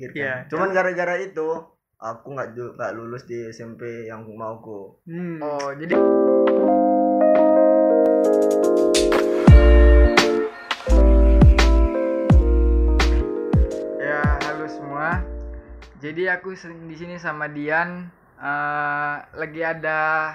pikirkan. 0.00 0.16
Iya. 0.16 0.34
Cuman 0.48 0.72
gara-gara 0.72 1.14
itu 1.20 1.48
aku 2.00 2.26
nggak 2.32 2.48
nggak 2.56 2.92
lulus 2.96 3.28
di 3.28 3.52
SMP 3.52 4.08
yang 4.08 4.24
mauku. 4.24 4.96
Hmm. 5.04 5.36
Oh, 5.44 5.76
jadi 5.76 5.94
Ya, 14.00 14.24
halo 14.48 14.64
semua. 14.64 15.20
Jadi 16.00 16.24
aku 16.32 16.56
sering 16.56 16.88
di 16.88 16.96
sini 16.96 17.20
sama 17.20 17.52
Dian 17.52 18.08
eh, 18.40 19.16
lagi 19.36 19.60
ada 19.60 20.32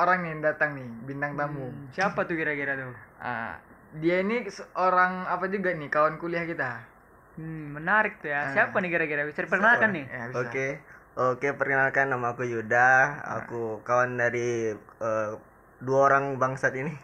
orang 0.00 0.24
nih 0.24 0.32
datang 0.40 0.80
nih, 0.80 0.88
bintang 1.04 1.36
tamu. 1.36 1.68
Hmm, 1.68 1.92
Siapa 1.92 2.24
tuh 2.24 2.40
kira-kira 2.40 2.72
tuh? 2.80 2.96
Ah, 3.20 3.60
dia 4.00 4.24
ini 4.24 4.48
seorang 4.48 5.28
apa 5.28 5.44
juga 5.52 5.76
nih, 5.76 5.92
kawan 5.92 6.16
kuliah 6.16 6.48
kita. 6.48 6.93
Hmm, 7.34 7.74
menarik 7.74 8.22
tuh 8.22 8.30
ya. 8.30 8.50
Ah. 8.50 8.52
Siapa 8.54 8.78
nih 8.78 8.90
kira-kira? 8.94 9.26
Bisa 9.26 9.42
diperkenalkan 9.46 9.90
nih? 9.90 10.04
Ya, 10.06 10.22
bisa. 10.30 10.38
Oke. 10.46 10.66
Oke, 11.14 11.48
perkenalkan 11.54 12.10
nama 12.10 12.34
aku 12.34 12.42
Yuda. 12.42 13.22
Aku 13.42 13.82
kawan 13.86 14.18
dari 14.18 14.74
eh, 14.78 15.30
dua 15.82 16.00
orang 16.10 16.38
bangsat 16.38 16.74
ini. 16.74 16.92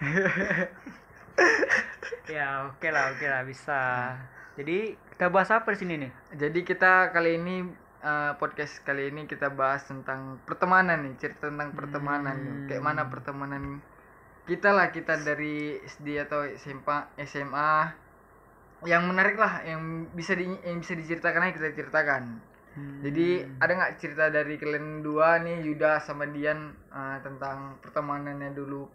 Ya, 2.31 2.71
oke 2.71 2.89
lah, 2.95 3.11
oke 3.11 3.27
lah 3.27 3.43
bisa. 3.43 4.15
Jadi 4.55 4.95
kita 4.95 5.35
bahas 5.35 5.51
apa 5.51 5.75
di 5.75 5.79
sini 5.83 5.95
nih? 5.99 6.13
Jadi 6.39 6.63
kita 6.63 7.11
kali 7.11 7.43
ini 7.43 7.67
eh, 8.07 8.33
podcast 8.39 8.87
kali 8.87 9.11
ini 9.11 9.27
kita 9.27 9.51
bahas 9.51 9.83
tentang 9.83 10.39
pertemanan 10.47 11.11
nih, 11.11 11.19
cerita 11.19 11.51
tentang 11.51 11.75
pertemanan 11.75 12.39
nih. 12.39 12.55
Hmm. 12.55 12.67
Kayak 12.71 12.83
mana 12.87 13.03
pertemanan 13.11 13.83
kita 14.47 14.71
lah 14.71 14.95
kita 14.95 15.19
dari 15.27 15.79
SD 15.83 16.23
atau 16.23 16.47
SMA 16.55 17.19
SMA 17.27 17.71
yang 18.83 19.05
menarik 19.05 19.37
lah 19.37 19.61
yang 19.63 19.81
bisa 20.11 20.33
di 20.33 20.49
yang 20.65 20.81
bisa 20.81 20.95
diceritakan 20.95 21.43
aja 21.43 21.53
kita 21.53 21.69
ceritakan. 21.75 22.23
Hmm. 22.71 23.03
Jadi 23.03 23.27
ada 23.59 23.73
nggak 23.75 23.95
cerita 23.99 24.31
dari 24.31 24.55
kalian 24.55 25.03
dua 25.03 25.37
nih 25.39 25.61
Yuda 25.63 25.99
sama 25.99 26.25
Dian 26.25 26.71
eh, 26.89 27.19
tentang 27.21 27.77
pertemanannya 27.81 28.53
dulu? 28.53 28.89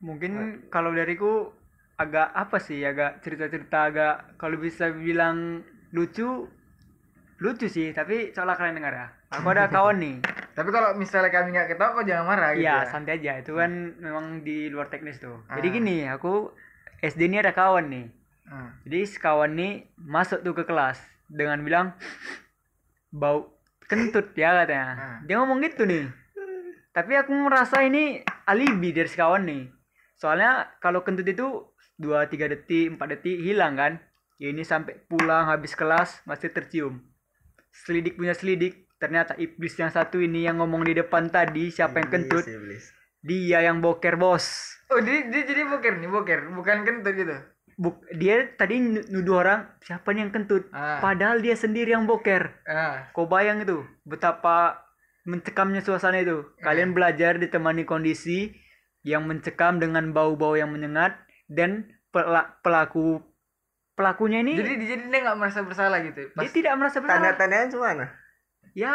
mungkin 0.00 0.64
kalau 0.72 0.96
dariku 0.96 1.52
agak 1.96 2.32
apa 2.32 2.56
sih? 2.56 2.80
Agak 2.80 3.20
cerita-cerita 3.20 3.78
agak 3.84 4.14
kalau 4.40 4.56
bisa 4.56 4.88
bilang 4.88 5.60
lucu 5.92 6.48
lucu 7.36 7.66
sih, 7.68 7.92
tapi 7.92 8.32
seolah 8.32 8.56
kalian 8.56 8.80
dengar 8.80 8.92
ya. 8.92 9.06
Aku 9.32 9.48
ada 9.48 9.68
kawan 9.74 10.00
nih. 10.00 10.16
Tapi 10.56 10.68
kalau 10.72 10.92
misalnya 10.92 11.28
kami 11.28 11.52
nggak 11.52 11.68
ketawa 11.72 11.96
kok 11.96 12.04
jangan 12.04 12.24
marah 12.28 12.50
gitu 12.52 12.64
Iya, 12.64 12.84
ya. 12.84 12.88
santai 12.88 13.16
aja. 13.16 13.32
Itu 13.40 13.56
kan 13.56 13.70
memang 13.96 14.40
di 14.40 14.68
luar 14.68 14.88
teknis 14.88 15.16
tuh. 15.16 15.40
Jadi 15.48 15.68
Ah. 15.68 15.72
gini, 15.72 15.96
aku 16.04 16.52
SD 17.00 17.28
ini 17.28 17.40
ada 17.40 17.52
kawan 17.52 17.88
nih. 17.88 18.06
Ah. 18.50 18.74
Jadi 18.82 19.06
si 19.06 19.16
kawan 19.22 19.54
nih 19.54 19.86
masuk 19.94 20.42
tuh 20.42 20.52
ke 20.58 20.66
kelas 20.66 20.98
dengan 21.30 21.62
bilang 21.62 21.94
bau 23.14 23.54
kentut 23.86 24.34
ya 24.34 24.66
katanya. 24.66 24.86
Ah. 24.98 25.18
Dia 25.22 25.38
ngomong 25.38 25.62
gitu 25.62 25.86
nih. 25.86 26.10
Tapi 26.90 27.14
aku 27.14 27.30
merasa 27.30 27.86
ini 27.86 28.18
alibi 28.50 28.90
dari 28.90 29.06
si 29.06 29.14
kawan 29.14 29.46
nih. 29.46 29.62
Soalnya 30.18 30.74
kalau 30.82 31.06
kentut 31.06 31.24
itu 31.24 31.70
2 31.96 32.26
3 32.26 32.50
detik, 32.50 32.98
4 32.98 33.12
detik 33.14 33.38
hilang 33.38 33.78
kan. 33.78 33.92
Ini 34.40 34.64
sampai 34.64 34.98
pulang 35.06 35.46
habis 35.46 35.76
kelas 35.76 36.24
masih 36.26 36.50
tercium. 36.50 36.98
Selidik 37.70 38.16
punya 38.16 38.32
selidik, 38.32 38.88
ternyata 38.96 39.36
iblis 39.36 39.76
yang 39.78 39.92
satu 39.92 40.16
ini 40.18 40.48
yang 40.48 40.58
ngomong 40.58 40.82
di 40.82 40.96
depan 40.96 41.28
tadi 41.28 41.68
siapa 41.68 42.00
yang 42.02 42.08
kentut, 42.08 42.44
Iblis, 42.48 42.56
iblis. 42.56 42.84
dia 43.20 43.60
yang 43.62 43.84
boker 43.84 44.16
bos. 44.16 44.74
Oh, 44.90 44.98
dia, 44.98 45.28
dia 45.28 45.44
jadi 45.44 45.68
boker 45.68 46.00
nih, 46.02 46.08
boker, 46.08 46.40
bukan 46.56 46.82
kentut 46.88 47.14
gitu. 47.14 47.36
Buk, 47.80 47.96
dia 48.12 48.44
tadi 48.52 48.76
nuduh 49.08 49.40
orang 49.40 49.64
siapa 49.80 50.12
nih 50.12 50.20
yang 50.20 50.32
kentut 50.34 50.68
Ah. 50.70 51.00
padahal 51.00 51.40
dia 51.40 51.56
sendiri 51.56 51.90
yang 51.90 52.04
boker 52.04 52.52
Ah. 52.62 53.08
kau 53.10 53.24
bayang 53.24 53.64
itu 53.64 53.80
betapa 54.04 54.84
mencekamnya 55.22 55.80
suasana 55.80 56.20
itu 56.20 56.44
kalian 56.58 56.92
belajar 56.92 57.36
ditemani 57.36 57.82
kondisi 57.82 58.52
yang 59.00 59.24
mencekam 59.24 59.76
dengan 59.76 60.12
bau-bau 60.12 60.52
yang 60.52 60.68
menyengat 60.68 61.16
dan 61.46 61.88
pela- 62.10 62.52
pelaku 62.60 63.24
pelakunya 63.94 64.40
ini 64.42 64.54
Jadi 64.54 64.72
jadi 64.78 65.02
dia 65.06 65.20
nggak 65.22 65.38
merasa 65.38 65.60
bersalah 65.60 66.00
gitu. 66.02 66.28
dia 66.30 66.50
tidak 66.50 66.74
merasa 66.76 67.00
bersalah 67.00 67.32
Tanda-tandanya 67.32 67.66
gimana? 67.66 68.04
ya 68.70 68.92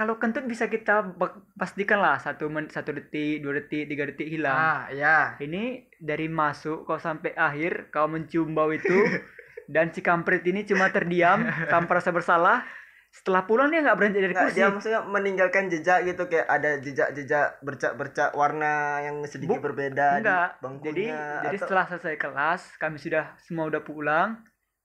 kalau 0.00 0.16
kentut 0.16 0.48
bisa 0.48 0.64
kita 0.64 1.12
pastikan 1.54 2.00
lah 2.00 2.16
satu 2.16 2.48
men- 2.48 2.72
satu 2.72 2.88
detik 2.90 3.44
dua 3.44 3.52
detik 3.54 3.84
tiga 3.84 4.08
detik 4.08 4.24
hilang. 4.26 4.56
Ah, 4.56 4.80
ya. 4.88 5.36
ini 5.38 5.62
dari 5.94 6.24
masuk 6.24 6.88
kau 6.88 6.96
sampai 6.96 7.36
akhir 7.36 7.92
kau 7.92 8.08
mencium 8.08 8.48
bau 8.50 8.72
itu 8.72 8.88
dan 9.68 9.92
si 9.92 10.00
kampret 10.00 10.40
ini 10.42 10.64
cuma 10.64 10.88
terdiam 10.88 11.44
tanpa 11.68 12.00
rasa 12.00 12.08
bersalah. 12.10 12.64
Setelah 13.12 13.42
pulang 13.42 13.68
dia 13.68 13.82
nggak 13.82 13.92
beranjak 13.92 14.22
dari 14.22 14.34
kursi. 14.38 14.56
dia 14.56 14.70
maksudnya 14.70 15.02
meninggalkan 15.02 15.66
jejak 15.66 16.06
gitu 16.06 16.24
kayak 16.24 16.46
ada 16.46 16.78
jejak-jejak 16.78 17.58
bercak-bercak 17.60 18.30
warna 18.32 18.72
yang 19.02 19.20
sedikit 19.26 19.58
Bu- 19.58 19.66
berbeda 19.66 20.16
enggak 20.16 20.48
di 20.48 20.62
bangkunya 20.62 20.88
jadi 20.88 21.04
jadi 21.42 21.56
atau- 21.58 21.62
setelah 21.66 21.84
selesai 21.90 22.14
kelas 22.16 22.60
kami 22.78 22.96
sudah 22.96 23.34
semua 23.36 23.66
udah 23.66 23.82
pulang 23.82 24.38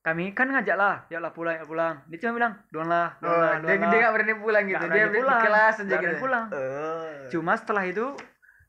kami 0.06 0.30
kan 0.38 0.46
ngajak 0.46 0.78
lah 0.78 1.02
ya 1.10 1.18
lah 1.18 1.34
pulang 1.34 1.58
ya 1.58 1.66
pulang. 1.66 1.98
Dia 2.06 2.18
cuma 2.22 2.38
bilang 2.38 2.54
doang 2.70 2.86
lah 2.86 3.18
Oh, 3.18 3.26
doang 3.26 3.42
lah 3.42 3.50
dia, 3.58 3.58
doang 3.58 3.78
dia 3.82 3.86
lah 3.90 3.98
nggak 3.98 4.12
berani 4.14 4.34
pulang 4.38 4.64
gitu. 4.70 4.76
Nggak 4.78 4.86
dia 4.86 5.02
berani 5.02 5.10
di 5.10 5.18
pulang 5.18 5.40
kelas 5.42 5.74
aja 5.74 5.96
gitu. 5.98 6.16
pulang. 6.22 6.44
Eh. 6.54 7.10
cuma 7.34 7.52
setelah 7.58 7.84
itu 7.90 8.06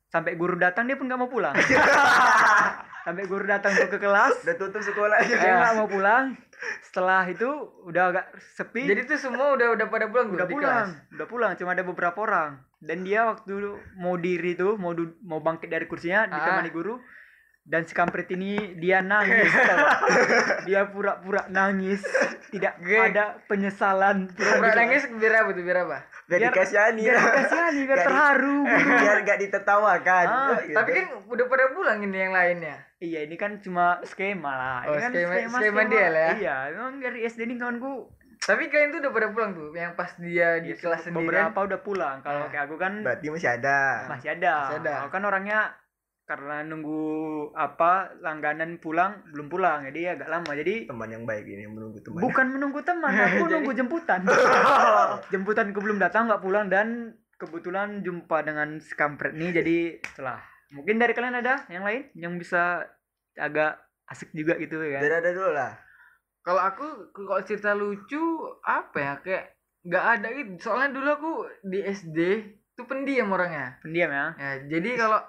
sampai 0.10 0.34
guru 0.34 0.56
datang 0.58 0.90
dia 0.90 0.98
pun 0.98 1.06
nggak 1.06 1.20
mau 1.22 1.30
pulang. 1.30 1.54
Sampai 3.08 3.24
guru 3.24 3.48
datang 3.48 3.72
tuh 3.72 3.88
ke 3.88 4.04
kelas 4.04 4.44
udah 4.44 4.56
tutup 4.60 4.84
sekolah 4.84 5.16
dia 5.24 5.38
nggak 5.40 5.76
mau 5.80 5.88
pulang. 5.88 6.36
Setelah 6.84 7.24
itu 7.30 7.48
udah 7.88 8.04
agak 8.12 8.26
sepi. 8.58 8.84
Jadi 8.84 9.08
tuh 9.08 9.16
semua 9.16 9.56
udah 9.56 9.78
udah 9.80 9.86
pada 9.88 10.12
pulang 10.12 10.28
udah 10.34 10.44
pulang 10.44 10.90
kelas. 10.92 11.16
udah 11.16 11.28
pulang. 11.30 11.52
Cuma 11.56 11.72
ada 11.72 11.88
beberapa 11.88 12.20
orang. 12.20 12.60
Dan 12.84 13.08
dia 13.08 13.24
waktu 13.30 13.80
mau 13.96 14.20
diri 14.20 14.60
tuh 14.60 14.76
mau 14.76 14.92
mau 15.24 15.40
bangkit 15.40 15.72
dari 15.72 15.88
kursinya 15.88 16.28
ditemani 16.28 16.68
guru 16.74 17.00
dan 17.68 17.84
si 17.84 17.92
kampret 17.92 18.26
ini 18.30 18.56
dia 18.76 19.04
nangis 19.04 19.52
dia 20.64 20.88
pura-pura 20.88 21.46
nangis 21.48 22.00
tidak 22.48 22.80
Geng. 22.80 23.12
ada 23.12 23.44
penyesalan 23.44 24.32
Pura-pura 24.32 24.72
nangis 24.74 25.04
biar 25.10 25.34
apa 25.38 25.52
tuh? 25.52 25.62
Biar 25.62 25.80
apa? 25.84 26.00
biar 26.26 26.40
biar 26.40 26.50
dikasihani 26.50 27.02
biar 27.04 27.18
dikasihani 27.18 27.82
biar 27.84 28.00
di- 28.00 28.06
terharu 28.06 28.60
biar 29.04 29.18
gak 29.22 29.40
ditertawakan 29.42 30.26
Ah, 30.26 30.56
Gitu. 30.58 30.74
Tapi 30.74 30.90
kan 30.94 31.06
udah 31.28 31.46
pada 31.46 31.66
pulang 31.70 32.00
ini 32.02 32.18
yang 32.18 32.32
lainnya. 32.32 32.76
iya 32.98 33.20
ini 33.22 33.36
kan 33.36 33.60
cuma 33.60 34.00
skema 34.02 34.48
lah 34.50 34.80
Oh, 34.86 34.96
ini 34.96 35.04
kan 35.04 35.12
skema- 35.14 35.52
skema 35.54 35.82
dia 35.86 36.08
lah 36.08 36.24
ya. 36.24 36.32
iya 36.34 36.56
memang 36.72 36.98
dari 36.98 37.20
SD 37.22 37.44
ini 37.44 37.56
kawanku 37.56 38.16
Tapi 38.40 38.70
kalian 38.70 38.90
tuh 38.92 39.02
udah 39.02 39.12
pada 39.12 39.28
pulang 39.28 39.52
tuh, 39.52 39.74
yang 39.74 39.92
pas 39.92 40.14
dia 40.16 40.62
di 40.62 40.70
ya, 40.70 40.78
kelas 40.78 41.04
sendirian. 41.04 41.52
beberapa 41.52 41.60
udah 41.68 41.80
pulang 41.82 42.16
kalau 42.22 42.42
Ah. 42.42 42.48
kayak 42.48 42.64
aku 42.66 42.76
kan 42.76 43.02
berarti 43.02 43.28
masih 43.28 43.50
ada 43.52 44.08
masih 44.08 44.30
ada. 44.32 44.54
Masih 44.64 44.78
ada. 44.80 44.96
Kan 45.10 45.22
orangnya 45.22 45.60
karena 46.28 46.60
nunggu 46.62 47.00
apa 47.56 48.20
langganan 48.20 48.78
pulang 48.78 49.24
belum 49.32 49.48
pulang. 49.48 49.88
Jadi 49.88 50.12
agak 50.12 50.28
lama. 50.28 50.52
Jadi 50.52 50.86
teman 50.86 51.08
yang 51.08 51.24
baik 51.24 51.48
ini 51.48 51.64
menunggu 51.66 52.04
teman. 52.04 52.20
Bukan 52.20 52.46
menunggu 52.52 52.84
teman 52.84 53.08
aku 53.16 53.48
Jadi- 53.48 53.52
nunggu 53.56 53.72
jemputan 53.74 54.20
jemputan. 55.34 55.72
Ku 55.72 55.80
belum 55.80 55.98
datang 55.98 56.28
nggak 56.28 56.44
pulang 56.44 56.68
dan 56.68 57.16
kebetulan 57.40 58.04
jumpa 58.04 58.44
dengan 58.44 58.76
si 58.78 58.92
kampret 58.94 59.32
nih. 59.34 59.56
Jadi 59.56 59.78
setelah 60.04 60.44
mungkin 60.76 61.00
dari 61.00 61.16
kalian 61.16 61.40
ada 61.40 61.64
yang 61.72 61.88
lain 61.88 62.12
yang 62.14 62.36
bisa 62.36 62.84
agak 63.40 63.80
asik 64.12 64.36
juga 64.36 64.60
gitu 64.60 64.84
ya 64.84 65.00
kan? 65.00 65.02
Biar 65.08 65.16
ada 65.24 65.32
dulu 65.32 65.52
lah. 65.56 65.72
Kalau 66.44 66.60
aku 66.60 66.86
kalau 67.16 67.40
cerita 67.44 67.72
lucu 67.72 68.20
apa 68.68 68.98
ya? 69.00 69.14
Kayak 69.24 69.46
nggak 69.88 70.06
ada 70.12 70.28
gitu. 70.36 70.52
Soalnya 70.60 70.92
dulu 70.92 71.08
aku 71.08 71.32
di 71.64 71.80
SD 71.80 72.20
tuh 72.76 72.84
pendiam 72.84 73.32
orangnya. 73.32 73.80
pendiam 73.80 74.12
ya? 74.12 74.28
Ya, 74.36 74.52
jadi 74.68 75.00
kalau 75.00 75.24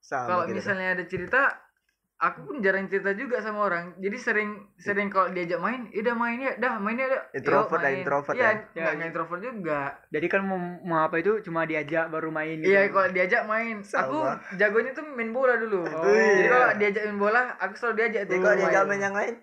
kalau 0.00 0.44
kita. 0.44 0.54
misalnya 0.54 0.88
ada 0.92 1.04
cerita 1.04 1.40
aku 2.16 2.38
pun 2.44 2.56
jarang 2.58 2.86
cerita 2.86 3.12
juga 3.12 3.38
sama 3.38 3.62
orang 3.62 3.94
jadi 3.96 4.16
sering 4.16 4.50
sering 4.76 5.06
kalau 5.06 5.30
diajak 5.30 5.56
main 5.56 5.86
udah 5.88 6.14
main 6.14 6.38
ya 6.40 6.52
dah 6.56 6.74
main 6.76 6.96
ya 6.96 7.06
dah 7.06 7.22
Introvert 7.32 7.78
lah, 7.78 7.82
main." 7.84 7.98
introvert 8.00 8.34
iya 8.34 8.42
ya. 8.42 8.50
nggak 8.50 8.74
Ya, 8.74 8.90
nggak 8.92 9.08
introvert 9.08 9.40
juga 9.40 9.80
jadi 10.08 10.26
kan 10.26 10.40
mau, 10.42 10.58
mau 10.82 10.98
apa 11.00 11.16
itu 11.16 11.32
cuma 11.40 11.62
diajak 11.62 12.08
baru 12.08 12.28
main 12.28 12.58
gitu 12.58 12.66
iya 12.68 12.88
kalau 12.88 13.06
diajak 13.08 13.42
main 13.44 13.76
aku 13.78 14.18
Sama. 14.18 14.34
jagonya 14.52 14.90
tuh 14.92 15.04
main 15.08 15.30
bola 15.30 15.54
dulu 15.56 15.86
Oh, 15.86 16.02
jadi 16.02 16.42
iya. 16.42 16.48
kalau 16.48 16.68
diajak 16.76 17.02
main 17.04 17.18
bola 17.20 17.40
aku 17.56 17.74
selalu 17.76 17.94
diajak 17.96 18.22
Jadi 18.24 18.28
tuh 18.28 18.38
kalau 18.40 18.56
main. 18.56 18.66
dia 18.68 18.82
main 18.84 19.02
yang 19.04 19.16
lain 19.16 19.34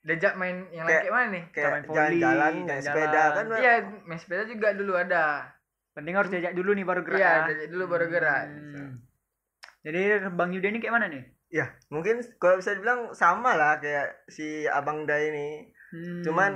diajak 0.00 0.32
main 0.34 0.56
yang 0.70 0.84
lain 0.84 0.92
Kayak- 0.98 1.08
mana 1.10 1.26
nih 1.26 1.44
kayak 1.50 1.70
main 1.70 1.82
jalan-jalan 1.86 2.52
jalan-jalan. 2.58 2.82
sepeda 2.82 3.22
kan 3.30 3.44
iya 3.54 3.72
main 4.02 4.18
sepeda 4.18 4.42
juga 4.44 4.68
dulu 4.72 4.92
ada 4.94 5.24
penting 5.90 6.12
harus 6.14 6.28
diajak 6.28 6.52
dulu 6.52 6.70
nih 6.70 6.84
baru 6.84 7.00
gerak 7.02 7.16
iya 7.18 7.30
ya. 7.30 7.40
diajak 7.46 7.68
dulu 7.70 7.84
baru 7.86 8.06
gerak 8.08 8.44
Hmm. 8.44 8.92
Jadi 9.80 10.00
Bang 10.30 10.50
Yuda 10.50 10.68
ini 10.68 10.78
kayak 10.78 10.94
mana 10.94 11.08
nih? 11.08 11.24
ya 11.50 11.66
mungkin 11.88 12.22
kalau 12.38 12.56
bisa 12.56 12.70
dibilang 12.72 13.10
sama 13.10 13.58
lah 13.58 13.76
kayak 13.76 14.22
si 14.26 14.64
abang 14.64 15.02
Dai 15.02 15.28
ini 15.28 15.48
Hmm. 15.90 16.22
cuman 16.22 16.52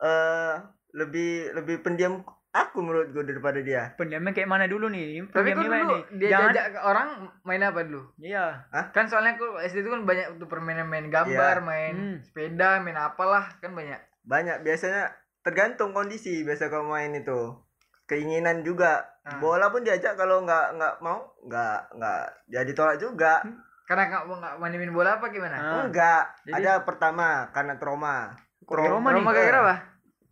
eh 0.00 0.54
lebih 0.90 1.52
lebih 1.52 1.84
pendiam 1.84 2.24
aku 2.48 2.80
menurut 2.80 3.12
gue 3.12 3.20
daripada 3.22 3.60
dia 3.60 3.92
pendiamnya 3.94 4.32
kayak 4.32 4.48
mana 4.48 4.64
dulu 4.64 4.88
nih? 4.88 5.28
tapi 5.28 5.52
Pendiamnya 5.52 5.60
kok 5.60 5.68
mana 5.68 5.84
dulu 5.84 5.92
nih? 5.92 6.02
dia 6.16 6.28
Jangan 6.32 6.48
ajak 6.48 6.66
ke 6.66 6.78
orang 6.80 7.08
main 7.42 7.60
apa 7.62 7.80
dulu 7.84 8.02
Iya. 8.16 8.44
kan 8.90 9.04
soalnya 9.04 9.36
aku 9.36 9.60
SD 9.60 9.76
itu 9.78 9.90
kan 9.90 10.02
banyak 10.02 10.26
tuh 10.34 10.48
permainan 10.48 10.88
main 10.88 11.06
gambar 11.06 11.54
Iya. 11.54 11.66
main 11.68 11.94
Hmm. 11.94 12.16
sepeda 12.24 12.80
main 12.80 12.96
apalah 12.96 13.52
kan 13.60 13.70
banyak 13.70 14.00
banyak 14.22 14.56
biasanya 14.62 15.12
tergantung 15.40 15.92
kondisi 15.92 16.40
biasa 16.40 16.66
kalau 16.66 16.88
main 16.88 17.12
itu 17.12 17.60
keinginan 18.06 18.64
juga 18.64 19.19
Ah. 19.20 19.36
bola 19.36 19.68
pun 19.68 19.80
diajak 19.80 20.14
kalau 20.14 20.40
nggak 20.40 20.74
nggak 20.74 20.94
mau 20.98 21.20
nggak 21.42 21.92
nggak 21.92 22.20
ya 22.48 22.64
ditolak 22.64 22.96
juga 22.96 23.44
Karena 23.84 24.06
nggak 24.06 24.22
mau 24.24 24.36
nggak 24.38 24.54
mainin 24.56 24.90
bola 24.90 25.18
apa 25.18 25.28
gimana? 25.28 25.56
Ah. 25.56 25.82
enggak 25.84 26.24
Jadi- 26.42 26.56
ada 26.56 26.72
pertama 26.80 27.26
karena 27.50 27.74
trauma 27.74 28.32
trauma 28.62 29.08
nih? 29.10 29.18
Trauma 29.18 29.30
gara-gara 29.30 29.60
apa? 29.60 29.76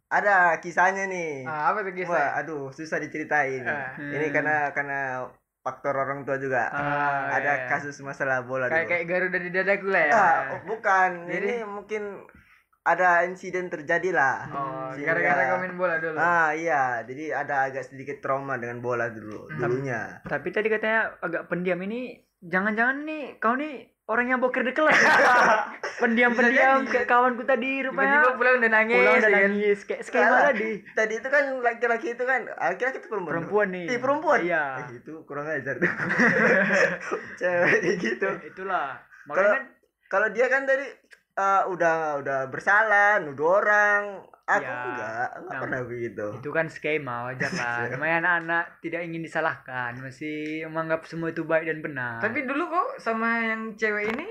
ada 0.08 0.34
kisahnya 0.56 1.04
nih 1.04 1.44
Ah, 1.44 1.68
apa 1.68 1.82
tuh 1.82 1.90
Wah, 1.90 1.98
kisah? 1.98 2.28
aduh 2.34 2.64
susah 2.70 2.96
diceritain 2.96 3.60
Ah. 3.60 3.92
ini 3.98 4.24
Hmm. 4.24 4.32
karena 4.32 4.56
karena 4.72 5.00
faktor 5.60 5.92
orang 5.92 6.24
tua 6.24 6.40
juga 6.40 6.64
Ah, 6.66 7.28
ada 7.30 7.52
iya. 7.54 7.68
kasus 7.68 8.00
masalah 8.00 8.40
bola 8.40 8.66
kayak 8.66 8.78
dulu. 8.78 8.90
kayak 8.90 9.04
Garuda 9.04 9.38
di 9.38 9.50
dadaku 9.50 9.86
lah 9.90 10.00
ya. 10.00 10.12
Ah, 10.14 10.38
oh, 10.48 10.60
bukan 10.64 11.28
Jadi- 11.28 11.44
ini 11.44 11.54
mungkin 11.60 12.02
ada 12.88 13.20
insiden 13.22 13.68
terjadi 13.68 14.10
lah 14.10 14.36
Oh, 14.48 14.88
Sehingga- 14.90 15.12
gara-gara 15.12 15.42
kau 15.46 15.58
main 15.58 15.74
bola 15.74 15.96
dulu. 15.96 16.16
ah 16.16 16.50
iya 16.50 16.82
jadi 17.02 17.36
ada 17.36 17.66
agak 17.66 17.84
sedikit 17.84 18.18
trauma 18.18 18.56
dengan 18.56 18.78
bola 18.78 19.08
dulu 19.08 19.44
Hmm. 19.46 19.58
dulunya 19.58 20.24
Tapi 20.24 20.48
tadi 20.48 20.66
katanya 20.66 21.12
agak 21.18 21.46
pendiam 21.46 21.78
ini 21.80 22.16
jangan-jangan 22.40 23.02
nih 23.02 23.36
kau 23.36 23.52
nih 23.52 23.74
orang 24.06 24.26
yang 24.26 24.40
boker 24.40 24.62
di 24.62 24.72
kelas. 24.72 24.96
Pendiam-pendiam 26.00 26.86
kayak 26.86 27.04
kawanku 27.04 27.42
tadi 27.42 27.82
Tiba-tiba 27.82 27.92
rupanya 27.92 28.32
pulang 28.32 28.54
udah 28.56 28.70
nangis. 28.70 28.96
pulang 28.96 29.16
dan 29.18 29.28
ya 29.28 29.38
nangis 29.42 29.78
kayak 29.82 30.02
skema 30.02 30.36
tadi. 30.46 30.70
tadi 30.90 31.14
itu 31.14 31.28
kan 31.28 31.44
laki-laki 31.58 32.08
itu 32.10 32.24
kan 32.24 32.40
laki-laki 32.48 32.96
itu 32.96 33.06
perempuan 33.06 33.34
Perempuan 33.34 33.68
nih. 33.68 33.84
Ih, 33.86 33.98
perempuan 33.98 34.38
Iya. 34.40 34.64
Eh, 34.80 34.96
itu 34.96 35.12
kurang 35.22 35.44
ajar 35.46 35.74
tuh 35.76 35.84
cewek 37.36 37.78
kayak 37.78 37.96
gitu 37.98 38.28
Eh, 38.30 38.48
Itulah. 38.48 38.96
Kalau- 38.96 39.28
Makanya 39.28 39.50
kan 39.52 39.64
kalau 40.08 40.28
dia 40.30 40.46
kan 40.46 40.62
tadi 40.64 40.86
eh, 41.38 41.62
udah 41.70 42.18
udah 42.18 42.38
bersalah 42.50 43.22
nuduh 43.22 43.62
orang 43.62 44.26
aku 44.48 44.64
Ya, 44.64 44.80
enggak 44.80 45.28
enggak 45.38 45.52
nah, 45.54 45.60
pernah 45.60 45.80
begitu 45.84 46.26
itu 46.40 46.50
kan 46.50 46.66
skema 46.72 47.28
wajar 47.28 47.52
lah. 47.52 47.84
Namanya 47.92 48.16
anak-anak 48.24 48.64
tidak 48.80 49.00
ingin 49.04 49.22
disalahkan, 49.22 49.92
masih 50.00 50.64
menganggap 50.66 51.04
semua 51.04 51.30
itu 51.30 51.44
baik 51.44 51.68
dan 51.68 51.84
benar. 51.84 52.18
Tapi 52.24 52.48
dulu 52.48 52.72
kok 52.72 52.88
sama 52.98 53.44
yang 53.44 53.76
cewek 53.76 54.08
ini 54.16 54.26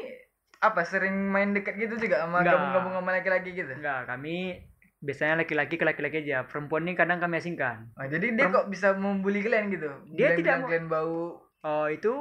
apa 0.58 0.82
sering 0.82 1.14
main 1.30 1.54
dekat 1.54 1.78
gitu 1.78 2.02
juga 2.02 2.26
sama 2.26 2.42
gabung-gabung 2.42 2.98
sama 2.98 3.14
laki-laki 3.14 3.54
gitu. 3.54 3.70
enggak, 3.70 4.10
kami 4.10 4.58
biasanya 4.98 5.46
laki-laki 5.46 5.78
ke 5.78 5.86
laki-laki 5.86 6.26
aja. 6.26 6.50
Perempuan 6.50 6.90
ini 6.90 6.98
kadang 6.98 7.22
kami 7.22 7.38
asingkan. 7.38 7.94
Oh, 7.94 8.10
jadi 8.10 8.34
dia 8.34 8.50
kok 8.50 8.66
bisa 8.74 8.98
membuli 8.98 9.46
kalian 9.46 9.70
gitu? 9.70 9.86
Dia 10.18 10.34
Bilang- 10.34 10.38
tidak 10.42 10.56
kalian 10.66 10.86
bau 10.90 11.47
Oh, 11.60 11.86
itu 11.86 12.14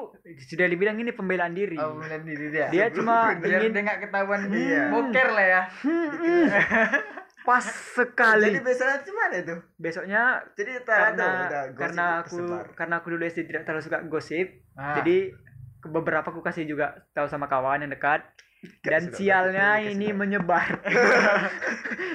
sudah 0.43 0.65
dibilang 0.65 0.97
ini 0.97 1.13
pembelaan 1.13 1.53
diri. 1.53 1.77
oh, 1.77 1.93
melihat 1.95 2.23
diri 2.23 2.47
dia. 2.49 2.67
Dia 2.69 2.87
cuma 2.89 3.31
ingin 3.37 3.71
dia 3.71 3.83
nggak 3.83 4.01
ketahuan 4.03 4.41
Iya. 4.49 4.83
boker 4.89 5.29
lah 5.31 5.47
ya. 5.47 5.63
pas 7.47 7.63
sekali. 7.63 8.51
jadi 8.51 8.59
biasanya 8.59 8.97
gimana 9.01 9.35
itu 9.39 9.55
Besoknya 9.79 10.23
jadi 10.53 10.83
karena 10.83 11.27
gosip 11.31 11.79
karena 11.79 12.05
aku 12.19 12.37
tersebar. 12.43 12.65
karena 12.75 12.95
aku 12.97 13.07
dulu 13.09 13.23
SD 13.25 13.41
tidak 13.45 13.63
terlalu 13.63 13.85
suka 13.85 13.99
gosip 14.05 14.47
Ah. 14.75 14.99
jadi 14.99 15.31
beberapa 15.87 16.27
aku 16.27 16.43
kasih 16.43 16.67
juga 16.67 17.07
tahu 17.15 17.31
sama 17.31 17.47
kawan 17.47 17.87
yang 17.87 17.93
dekat 17.93 18.27
dan 18.83 19.15
sialnya 19.15 19.79
ini 19.79 20.11
menyebar 20.11 20.83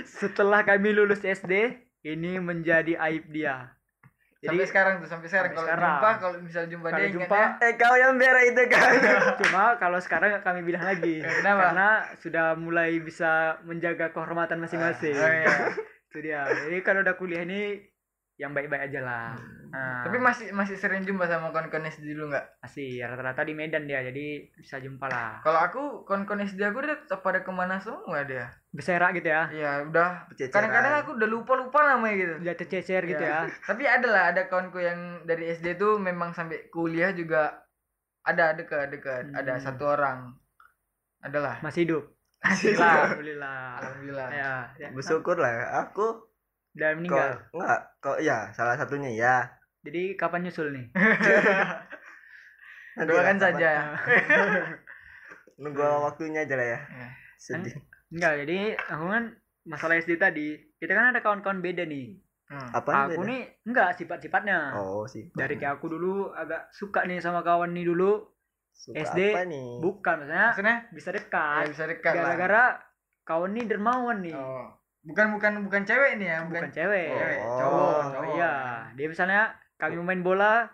setelah 0.04 0.62
kami 0.62 0.92
lulus 0.92 1.22
SD 1.22 1.80
ini 2.04 2.36
menjadi 2.36 3.00
aib 3.00 3.32
dia 3.32 3.72
sampai 4.42 4.58
jadi 4.58 4.70
sekarang 4.74 4.94
tuh 4.98 5.10
sampai 5.10 5.28
sekarang. 5.30 5.54
sampai 5.54 5.70
kalau 5.70 5.86
jumpa 5.86 6.10
kalau 6.18 6.38
misal 6.42 6.64
jumpa 6.66 6.88
Kalau 6.90 6.98
dia 6.98 7.14
jumpa, 7.14 7.38
ingatnya 7.38 7.66
eh 7.70 7.74
kau 7.78 7.94
yang 7.94 8.14
berak 8.18 8.44
itu 8.50 8.64
kan 8.74 8.92
cuma 9.46 9.64
kalau 9.78 10.00
sekarang 10.02 10.30
kami 10.42 10.60
bilang 10.66 10.82
lagi. 10.82 11.22
Kenapa? 11.22 11.62
karena 11.70 11.90
sudah 12.18 12.48
mulai 12.58 12.98
bisa 12.98 13.62
menjaga 13.62 14.10
kehormatan 14.10 14.58
masing-masing. 14.58 15.14
Oh, 15.14 15.30
iya. 15.30 15.56
itu 16.10 16.18
dia. 16.26 16.42
Jadi 16.50 16.78
kalau 16.82 17.06
udah 17.06 17.16
kuliah 17.22 17.46
ini 17.46 17.91
yang 18.42 18.52
baik-baik 18.52 18.90
aja 18.90 19.02
lah 19.02 19.30
Nah, 19.72 20.04
Tapi 20.04 20.20
masih 20.20 20.52
masih 20.52 20.76
sering 20.76 21.00
jumpa 21.02 21.24
sama 21.24 21.48
kawan-kawan 21.48 21.88
SD 21.88 22.12
dulu 22.12 22.28
nggak? 22.28 22.60
masih 22.60 23.00
rata-rata 23.00 23.40
di 23.42 23.56
Medan 23.56 23.88
dia 23.88 24.04
jadi 24.04 24.52
bisa 24.52 24.76
jumpa 24.78 25.08
lah 25.08 25.40
Kalau 25.40 25.60
aku 25.62 25.82
kawan-kawan 26.04 26.44
SD 26.44 26.60
aku 26.62 26.84
udah 26.84 27.00
tetap 27.00 27.24
pada 27.24 27.40
ke 27.40 27.48
mana 27.50 27.80
semua 27.80 28.20
dia. 28.22 28.52
beserak 28.70 29.16
gitu 29.16 29.28
ya 29.28 29.48
Iya 29.48 29.72
udah. 29.86 30.28
Kadang-kadang 30.28 30.94
aku 31.00 31.16
udah 31.16 31.30
lupa-lupa 31.30 31.88
namanya 31.88 32.16
gitu. 32.18 32.34
udah 32.42 32.56
tercecer 32.58 33.04
gitu 33.06 33.24
ya 33.24 33.48
Tapi 33.64 33.84
ada 33.86 34.08
lah 34.10 34.24
ada 34.28 34.42
kawanku 34.46 34.76
yang 34.78 35.00
dari 35.24 35.48
SD 35.50 35.78
tuh 35.78 35.96
memang 35.96 36.32
sampai 36.32 36.68
kuliah 36.68 37.16
juga 37.16 37.64
ada 38.22 38.52
dekat-dekat. 38.52 39.32
Hmm. 39.32 39.40
Ada 39.40 39.54
satu 39.62 39.88
orang. 39.88 40.36
Adalah. 41.22 41.62
masih 41.62 41.86
hidup 41.86 42.04
Masih 42.42 42.76
alhamdulillah 42.76 43.78
Alhamdulillah. 43.78 44.28
ya, 44.34 44.52
ya. 44.76 44.88
bersyukur 44.90 45.38
lah 45.38 45.80
aku 45.80 46.28
udah 46.78 46.90
kok 46.90 46.98
meninggal. 47.00 47.30
enggak 47.52 47.80
kok 48.00 48.18
ya 48.24 48.38
salah 48.56 48.76
satunya 48.80 49.12
ya 49.12 49.36
jadi 49.82 50.14
kapan 50.14 50.46
nyusul 50.46 50.70
nih? 50.78 50.86
Nanti 52.98 53.10
Doakan 53.10 53.38
saja. 53.42 53.98
nunggu 55.62 55.82
waktunya 55.82 56.46
aja 56.46 56.56
lah 56.58 56.68
ya. 56.78 56.80
Ya. 56.82 57.08
sedih. 57.42 57.76
Enggak 58.14 58.34
jadi 58.46 58.78
aku 58.78 59.06
kan 59.10 59.24
masalah 59.66 59.98
SD 60.02 60.18
tadi 60.18 60.58
kita 60.78 60.94
kan 60.94 61.14
ada 61.14 61.22
kawan-kawan 61.22 61.62
beda 61.62 61.86
nih. 61.86 62.18
Hmm. 62.52 62.68
apa 62.76 63.08
aku 63.08 63.24
nih 63.24 63.48
enggak 63.64 63.96
sifat-sifatnya. 63.96 64.76
Oh 64.76 65.08
sih 65.08 65.32
dari 65.32 65.56
kayak 65.56 65.80
aku 65.80 65.88
dulu 65.88 66.36
agak 66.36 66.68
suka 66.76 67.08
nih 67.08 67.24
sama 67.24 67.42
kawan 67.42 67.72
nih 67.72 67.88
dulu. 67.88 68.28
Suka 68.72 68.98
SD, 68.98 69.36
apa 69.36 69.46
nih? 69.46 69.68
bukan 69.84 70.16
maksudnya 70.26 70.48
Maksudnya? 70.52 70.78
bisa 70.90 71.10
ya, 71.12 71.16
dekat 71.22 71.64
bisa 71.70 71.84
dekat 71.86 72.14
lah. 72.18 72.34
gara-gara 72.34 72.64
kawan 73.24 73.52
nih 73.56 73.66
dermawan 73.70 74.18
nih. 74.26 74.36
Oh. 74.36 74.68
Bukan 75.03 75.33
bukan 75.33 75.65
bukan 75.65 75.81
cewek 75.81 76.15
ini 76.15 76.25
ya, 76.25 76.45
bukan 76.45 76.62
bukan. 76.62 76.71
cewek 76.71 77.07
cewek, 77.09 77.39
Oh. 77.39 77.57
cowok, 77.57 77.89
Oh, 77.89 78.01
cowok. 78.12 78.25
iya 78.31 78.53
dia 78.94 79.07
misalnya 79.07 79.42
kami 79.75 79.94
mau 79.95 80.06
main 80.06 80.21
bola 80.21 80.69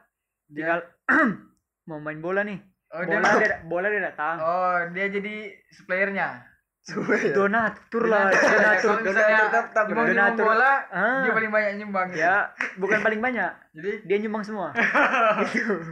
Dia- 0.46 0.56
tinggal 0.58 0.80
mau 1.88 1.98
main 1.98 2.20
bola 2.20 2.42
nih 2.42 2.60
Oh, 2.90 3.02
dia 3.02 3.18
bola 3.18 3.32
dia, 3.42 3.58
bola 3.64 3.88
dia 3.88 4.04
datang 4.06 4.36
Oh, 4.38 4.76
dia 4.90 5.06
jadi 5.08 5.36
playernya. 5.82 6.44
donatur 7.30 8.04
lah 8.06 8.32
donatur 8.32 8.96
nyumbang 9.04 10.08
donatur. 10.08 10.46
bola, 10.46 10.72
Ah. 10.88 11.20
dia 11.20 11.32
paling 11.34 11.52
banyak 11.52 11.72
nyumbang. 11.78 12.08
gitu. 12.10 12.20
ya 12.22 12.48
bukan 12.78 13.00
paling 13.02 13.20
banyak 13.20 13.52
Jadi 13.76 13.92
dia 14.04 14.18
nyumbang 14.18 14.40
semua 14.42 14.72
gitu 15.52 15.84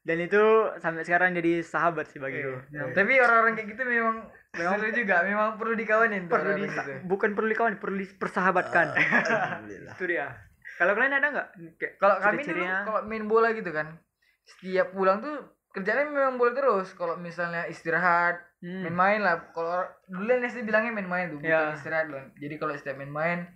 dan 0.00 0.18
itu 0.20 0.42
sampai 0.78 1.02
sekarang 1.02 1.32
jadi 1.32 1.58
sahabat 1.60 2.06
sih 2.06 2.18
bagiku 2.18 2.54
Iya. 2.68 2.90
Tapi 2.92 3.12
orang-orang 3.16 3.54
kayak 3.54 3.68
gitu 3.68 3.82
memang 3.82 4.16
Memang- 4.54 4.78
seru 4.78 4.90
juga, 4.92 5.16
memang 5.22 5.48
perlu 5.58 5.74
dikawanin 5.74 6.22
tuh 6.26 6.34
perlu 6.34 6.52
di 6.54 6.64
gitu. 6.64 6.92
bukan 7.04 7.30
perlu 7.34 7.48
dikawan 7.48 7.74
perlu 7.76 7.96
dipersahabatkan 7.98 8.86
alhamdulillah 8.94 9.94
itu 9.94 10.04
dia 10.06 10.26
kalau 10.74 10.92
kalian 10.92 11.14
ada 11.14 11.26
nggak 11.30 11.48
Kayak 11.78 11.92
Kalau 11.98 12.16
kami 12.18 12.42
dulu 12.42 12.64
kalau 12.82 13.00
main 13.04 13.24
bola 13.24 13.48
gitu 13.50 13.70
kan, 13.70 13.94
setiap 14.42 14.90
pulang 14.90 15.22
tuh 15.22 15.38
kerjanya 15.70 16.02
memang 16.04 16.34
bola 16.34 16.50
terus. 16.50 16.90
Kalau 16.92 17.14
misalnya 17.14 17.66
istirahat, 17.66 18.42
Hmm. 18.58 18.82
main-main 18.82 19.22
lah. 19.22 19.38
Kalau 19.50 19.86
dulu 20.08 20.26
SD 20.36 20.62
bilangnya 20.62 20.90
main-main 20.90 21.30
tuh, 21.30 21.38
bukan 21.38 21.46
Ya. 21.46 21.70
istirahat 21.70 22.10
loh. 22.10 22.26
Jadi 22.34 22.54
kalau 22.56 22.74
setiap 22.74 22.96
main-main, 22.96 23.46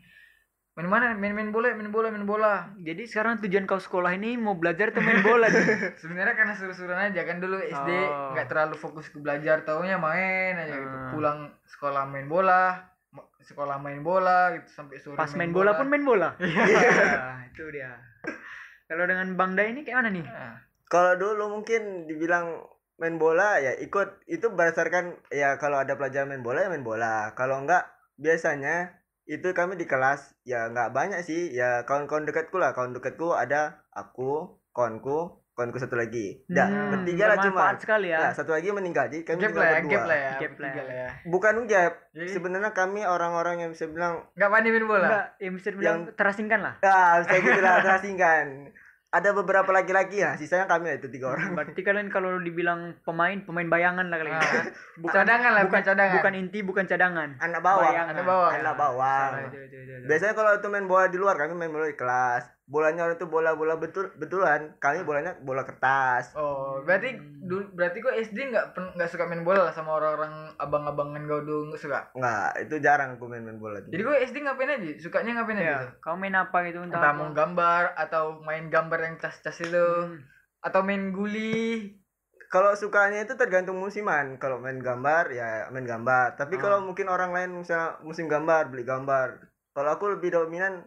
main 0.79 0.87
mana? 0.87 1.11
Main-main 1.11 1.51
bola, 1.51 1.75
main 1.75 1.91
bola, 1.91 2.07
main 2.09 2.23
bola. 2.23 2.71
jadi 2.79 3.03
sekarang 3.03 3.43
tujuan 3.43 3.67
kau 3.67 3.83
sekolah 3.83 4.15
ini 4.15 4.39
mau 4.39 4.55
belajar 4.55 4.95
atau 4.95 5.03
main 5.03 5.27
bola 5.27 5.51
Sebenarnya 6.03 6.39
karena 6.39 6.55
seru-seruan 6.55 7.11
aja 7.11 7.27
kan 7.27 7.43
dulu 7.43 7.59
SD 7.59 7.91
Oh. 7.91 8.31
nggak 8.31 8.47
terlalu 8.47 8.79
fokus 8.79 9.11
ke 9.11 9.19
belajar, 9.19 9.67
taunya 9.67 9.99
main 9.99 10.55
aja 10.55 10.79
gitu. 10.79 10.87
Hmm. 10.95 11.11
Pulang 11.11 11.39
sekolah 11.67 12.07
main 12.07 12.31
bola, 12.31 12.79
sekolah 13.43 13.81
main 13.81 14.05
bola 14.05 14.53
gitu 14.55 14.69
sampai 14.69 15.01
sore. 15.01 15.17
pas 15.17 15.33
main 15.33 15.49
bola 15.49 15.73
pun 15.75 15.89
main 15.89 16.05
bola 16.05 16.37
Iya, 16.43 17.49
itu 17.49 17.65
dia 17.73 17.97
kalau 18.85 19.09
dengan 19.09 19.33
Bang 19.41 19.57
Dai 19.57 19.73
ini 19.73 19.81
kayak 19.83 20.05
mana 20.05 20.11
nih 20.13 20.25
Nah, 20.25 20.61
kalau 20.85 21.17
dulu 21.17 21.57
mungkin 21.57 22.05
dibilang 22.05 22.61
main 23.01 23.17
bola 23.17 23.57
ya 23.57 23.73
ikut 23.81 24.29
itu 24.29 24.53
berdasarkan 24.53 25.17
ya 25.33 25.57
kalau 25.57 25.81
ada 25.81 25.97
pelajaran 25.97 26.29
main 26.29 26.45
bola 26.45 26.61
ya 26.61 26.69
main 26.69 26.85
bola 26.85 27.33
kalau 27.33 27.65
enggak 27.65 27.89
biasanya 28.21 28.98
itu 29.29 29.45
kami 29.53 29.77
di 29.77 29.85
kelas 29.85 30.33
ya 30.43 30.67
nggak 30.67 30.91
banyak 30.91 31.21
sih. 31.21 31.53
Ya 31.53 31.85
kawan-kawan 31.85 32.25
dekatku 32.25 32.57
lah. 32.57 32.73
Kawan 32.73 32.91
dekatku 32.91 33.31
ada 33.31 33.85
aku 33.91 34.57
kawanku 34.73 35.37
kawanku 35.53 35.77
satu 35.77 35.95
lagi. 35.95 36.41
Ya 36.47 36.65
Hmm, 36.65 36.95
bertiga 36.95 37.29
lah 37.29 37.39
cuma. 37.43 37.75
sekali 37.77 38.09
ya. 38.09 38.19
Ya 38.19 38.31
satu 38.31 38.51
lagi 38.51 38.71
meninggal. 38.71 39.07
Jadi 39.07 39.23
kami 39.23 39.39
gap 39.39 39.51
tinggal 39.51 39.61
lah 39.61 39.69
ya, 39.69 39.77
berdua 39.77 39.91
gap 39.91 40.05
lah 40.05 40.17
ya, 40.17 40.31
Gap 40.33 40.55
lah 40.57 40.71
ya. 40.71 40.81
lah 40.81 40.95
ya. 40.95 41.09
bukan 41.27 41.55
gap 41.67 41.93
sebenarnya 42.15 42.71
kami 42.73 43.01
orang-orang 43.03 43.57
yang 43.61 43.71
bisa 43.71 43.85
bilang 43.87 44.23
Nggak 44.33 44.49
pandai 44.49 44.71
main 44.71 44.87
bola. 44.87 45.05
enggak 45.05 45.27
yang 45.37 45.55
bisa 45.55 45.69
terasingkan 46.15 46.61
lah. 46.63 46.75
Ah 46.81 47.21
bisa 47.21 47.37
dibilang 47.37 47.77
terasingkan 47.85 48.47
ada 49.09 49.33
beberapa 49.33 49.73
laki-laki 49.73 50.21
ya 50.21 50.37
sisanya 50.37 50.69
kami 50.69 50.93
lah 50.93 50.97
itu 50.97 51.09
tiga 51.09 51.33
orang 51.33 51.57
berarti 51.57 51.81
kalian 51.81 52.13
kalau 52.13 52.37
dibilang 52.37 52.93
pemain 53.03 53.41
pemain 53.41 53.65
bayangan 53.65 54.05
lah 54.05 54.21
kalian 54.21 54.37
Ah. 54.37 54.69
bukan 55.01 55.15
Cadangan 55.15 55.51
lah, 55.51 55.63
bukan 55.65 55.71
bukan 55.71 55.83
cadangan. 55.83 56.17
bukan 56.21 56.33
inti 56.37 56.59
bukan 56.61 56.85
cadangan 56.85 57.29
anak 57.41 57.61
Bayangan. 57.65 58.13
Anak 58.13 58.25
bawang. 58.29 58.53
anak 58.53 58.77
itu. 59.49 60.05
biasanya 60.05 60.35
kalau 60.35 60.51
itu 60.55 60.67
main 60.69 60.85
bola 60.85 61.09
di 61.09 61.17
luar 61.17 61.35
kami 61.35 61.57
main 61.57 61.73
bola 61.73 61.89
di 61.89 61.97
kelas 61.97 62.58
bolanya 62.69 63.01
orang 63.03 63.17
itu 63.17 63.25
bola-bola 63.25 63.75
betul 63.75 64.13
betulan 64.15 64.77
kami 64.77 65.01
bolanya 65.01 65.33
bola 65.39 65.65
kertas 65.65 66.37
Oh, 66.37 66.85
berarti 66.85 67.17
dulu 67.41 67.65
berarti 67.73 67.99
kok 67.99 68.13
SD 68.13 68.39
nggak 68.47 68.67
pen- 68.71 68.93
nggak 68.93 69.09
suka 69.09 69.25
main 69.25 69.41
bola 69.41 69.65
lah 69.65 69.73
sama 69.73 69.97
orang-orang 69.97 70.31
abang-abangan 70.55 71.25
kau 71.25 71.41
dulu 71.41 71.61
nggak 71.67 71.81
suka. 71.81 72.01
nggak 72.13 72.49
itu 72.63 72.75
jarang 72.79 73.17
aku 73.17 73.25
main-main 73.25 73.57
bola 73.57 73.81
tuh. 73.81 73.89
Jadi 73.89 74.03
kok 74.03 74.21
SD 74.23 74.37
ngapain 74.39 74.69
aja? 74.71 74.89
Sukanya 74.99 75.31
ngapain 75.35 75.57
aja? 75.57 75.65
ya 75.65 75.77
tuh? 75.81 75.91
kau 75.99 76.15
main 76.15 76.37
apa 76.37 76.57
gitu 76.63 76.79
entah 76.79 77.01
Entah 77.01 77.15
mau 77.15 77.33
gambar 77.33 77.83
atau 77.97 78.25
main 78.39 78.65
gambar 78.67 78.99
yang 79.03 79.17
cas-cas 79.17 79.59
itu 79.59 79.81
Hmm. 80.05 80.21
atau 80.61 80.81
main 80.83 81.09
guli. 81.09 81.97
kalau 82.47 82.73
sukanya 82.73 83.21
itu 83.23 83.33
tergantung 83.35 83.77
musiman 83.77 84.37
kalau 84.37 84.57
main 84.57 84.77
gambar 84.79 85.29
ya 85.31 85.69
main 85.69 85.85
gambar 85.85 86.33
tapi 86.35 86.57
Ah. 86.57 86.61
kalau 86.63 86.79
mungkin 86.83 87.05
orang 87.07 87.29
lain 87.31 87.53
misalnya 87.55 88.01
musim 88.01 88.25
gambar 88.25 88.69
beli 88.69 88.83
gambar 88.83 89.45
kalau 89.71 89.91
aku 89.91 90.09
lebih 90.11 90.33
dominan 90.33 90.81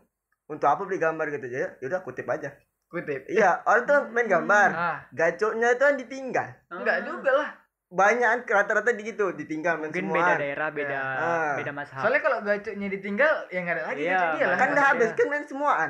untuk 0.52 0.68
apa 0.68 0.84
beli 0.84 1.00
gambar 1.00 1.32
gitu? 1.32 1.48
Ya 1.48 1.72
yaudah 1.80 2.04
kutip 2.04 2.28
aja. 2.28 2.52
Kutip. 2.86 3.24
iya 3.26 3.64
orang 3.64 3.88
tuh 3.88 4.00
main 4.12 4.28
gambar. 4.28 4.70
Ah, 4.84 4.98
gacoknya 5.10 5.72
itu 5.72 5.80
kan 5.82 5.96
ditinggal. 5.96 6.48
Enggak 6.70 6.98
juga 7.02 7.32
lah. 7.34 7.50
banyak 7.88 8.24
kan 8.24 8.40
rata-rata 8.58 8.92
di 8.92 9.04
gitu 9.06 9.32
ditinggal 9.32 9.76
main 9.76 9.92
mungkin 9.92 10.04
semua. 10.06 10.16
beda 10.18 10.34
daerah 10.38 10.70
beda 10.70 10.96
Ah. 10.96 11.54
beda 11.56 11.72
mazhab. 11.72 12.00
Soalnya 12.00 12.22
kalau 12.22 12.38
gacoknya 12.42 12.88
ditinggal 12.90 13.34
ya 13.48 13.60
nggak 13.60 13.76
ada 13.76 13.84
lagi 13.86 14.02
Iya, 14.02 14.20
dia 14.34 14.46
lah. 14.46 14.56
kan 14.56 14.68
udah 14.72 14.86
habis 14.86 15.10
kan 15.12 15.28
main 15.28 15.44
semuaan 15.44 15.90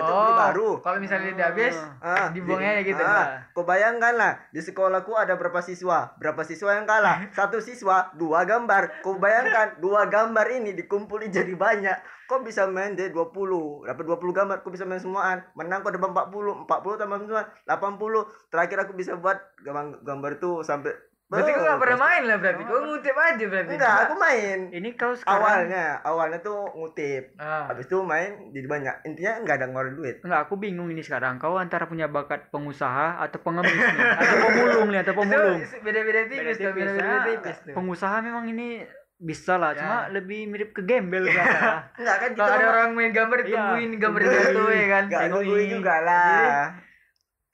beli 0.00 0.32
Oh, 0.32 0.34
baru 0.34 0.70
Kalau 0.80 0.98
misalnya 0.98 1.30
dia 1.30 1.46
habis, 1.46 1.76
Ah, 2.00 2.32
dibuangnya 2.32 2.80
di- 2.80 2.90
gitu. 2.90 2.98
Ah, 2.98 3.46
kau 3.52 3.62
bayangkan 3.62 4.10
lah 4.10 4.32
di 4.48 4.58
sekolahku 4.58 5.12
ada 5.12 5.36
berapa 5.36 5.60
siswa, 5.60 6.16
berapa 6.16 6.42
siswa 6.42 6.74
yang 6.74 6.82
kalah? 6.82 7.22
Satu 7.38 7.62
siswa, 7.62 8.10
dua 8.12 8.42
gambar. 8.42 9.00
Kau 9.00 9.14
bayangkan 9.14 9.78
dua 9.78 10.08
gambar 10.08 10.46
ini 10.50 10.74
dikumpulin 10.74 11.30
jadi 11.30 11.54
banyak. 11.54 11.98
Kau 12.24 12.40
bisa 12.40 12.64
main 12.64 12.96
deh 12.96 13.12
20, 13.12 13.84
dapat 13.84 14.02
20 14.02 14.32
gambar, 14.32 14.56
kau 14.64 14.72
bisa 14.72 14.82
main 14.82 14.96
semuaan. 14.96 15.44
Menang 15.52 15.84
kau 15.84 15.92
dapat 15.92 16.08
40, 16.08 16.64
40 16.64 16.96
tambah 16.96 17.18
semua 17.20 17.44
80. 17.62 18.24
Terakhir 18.48 18.78
aku 18.80 18.92
bisa 18.96 19.12
buat 19.14 19.36
gambar, 19.60 20.00
gambar 20.00 20.30
itu 20.34 20.64
sampai 20.64 20.96
Berarti 21.24 21.50
kau 21.50 21.62
nggak 21.64 21.80
pernah 21.80 21.98
main 21.98 22.22
lah 22.28 22.36
berarti. 22.36 22.62
Kau 22.62 22.80
ngutip 22.84 23.16
aja 23.16 23.44
berarti. 23.48 23.72
Enggak, 23.74 23.94
aku 24.04 24.14
main. 24.14 24.58
ini 24.70 24.88
kau 24.92 25.12
sekarang 25.16 25.40
Awalnya, 25.40 25.84
awalnya 26.04 26.38
tuh 26.38 26.58
ngutip. 26.70 27.24
Ah. 27.40 27.64
Habis 27.66 27.88
itu 27.88 27.96
main 28.04 28.52
jadi 28.52 28.66
banyak. 28.68 28.94
Intinya 29.08 29.32
enggak 29.40 29.54
ada 29.56 29.66
ngeluarin 29.66 29.94
duit. 29.96 30.16
Enggak, 30.20 30.40
aku 30.44 30.54
bingung 30.60 30.92
ini 30.92 31.00
sekarang. 31.00 31.40
Kau 31.40 31.56
antara 31.56 31.88
punya 31.88 32.06
bakat 32.06 32.52
pengusaha 32.52 33.18
atau 33.18 33.38
pengemis 33.40 33.72
nih, 33.72 34.04
atau 34.14 34.36
pemulung 34.38 34.88
nih, 34.92 35.00
atau 35.00 35.14
pemulung. 35.16 35.58
Itu 35.58 35.76
beda-beda 35.86 36.20
tipis 36.28 36.56
beda-beda 36.60 36.92
ya. 36.92 37.16
tipis 37.26 37.56
tuh. 37.62 37.72
Pengusaha 37.72 38.16
memang 38.20 38.44
ini 38.46 38.84
bisa 39.16 39.56
lah, 39.56 39.72
Ya. 39.72 39.80
cuma 39.80 39.96
lebih 40.12 40.44
mirip 40.44 40.70
ke 40.70 40.84
gembel 40.84 41.24
biasa. 41.24 41.96
Enggak 41.96 42.16
kan 42.20 42.30
Kalau 42.36 42.52
ada 42.52 42.66
orang 42.68 42.90
main 42.92 43.10
gambar 43.10 43.38
Iya. 43.40 43.46
ditungguin 43.48 43.90
gambar 43.96 44.20
jatuh 44.22 44.68
ya 44.70 44.86
kan. 44.92 45.04
Enggak 45.08 45.24
juga 45.72 45.94
lah. 46.04 46.84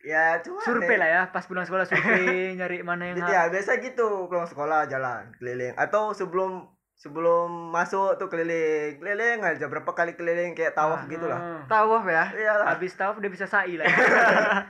Ya, 0.02 0.40
cuma 0.40 0.60
survei 0.60 0.96
lah 0.96 1.06
ya, 1.06 1.22
pas 1.28 1.44
pulang 1.44 1.62
sekolah 1.62 1.84
survei 1.84 2.24
nyari 2.58 2.80
mana 2.80 3.04
yang 3.04 3.16
Jadi 3.18 3.30
ya 3.30 3.42
biasa 3.46 3.76
gitu 3.78 4.26
pulang 4.26 4.44
sekolah 4.44 4.84
jalan 4.86 5.28
keliling 5.36 5.76
atau 5.76 6.10
sebelum 6.10 6.64
sebelum 6.94 7.68
masuk 7.68 8.16
tuh 8.16 8.28
keliling 8.28 8.96
keliling 8.96 9.40
aja 9.40 9.64
berapa 9.66 9.88
kali 9.90 10.12
keliling 10.14 10.52
kayak 10.52 10.72
tawaf 10.72 11.04
Ah. 11.04 11.08
gitu 11.08 11.24
lah. 11.24 11.40
Tawaf 11.66 12.04
ya. 12.04 12.24
Iyalah. 12.30 12.66
Habis 12.70 12.92
tahu 12.92 13.16
udah 13.16 13.30
bisa 13.30 13.44
sa'i 13.44 13.76
lah. 13.76 13.84
ya. 13.84 13.96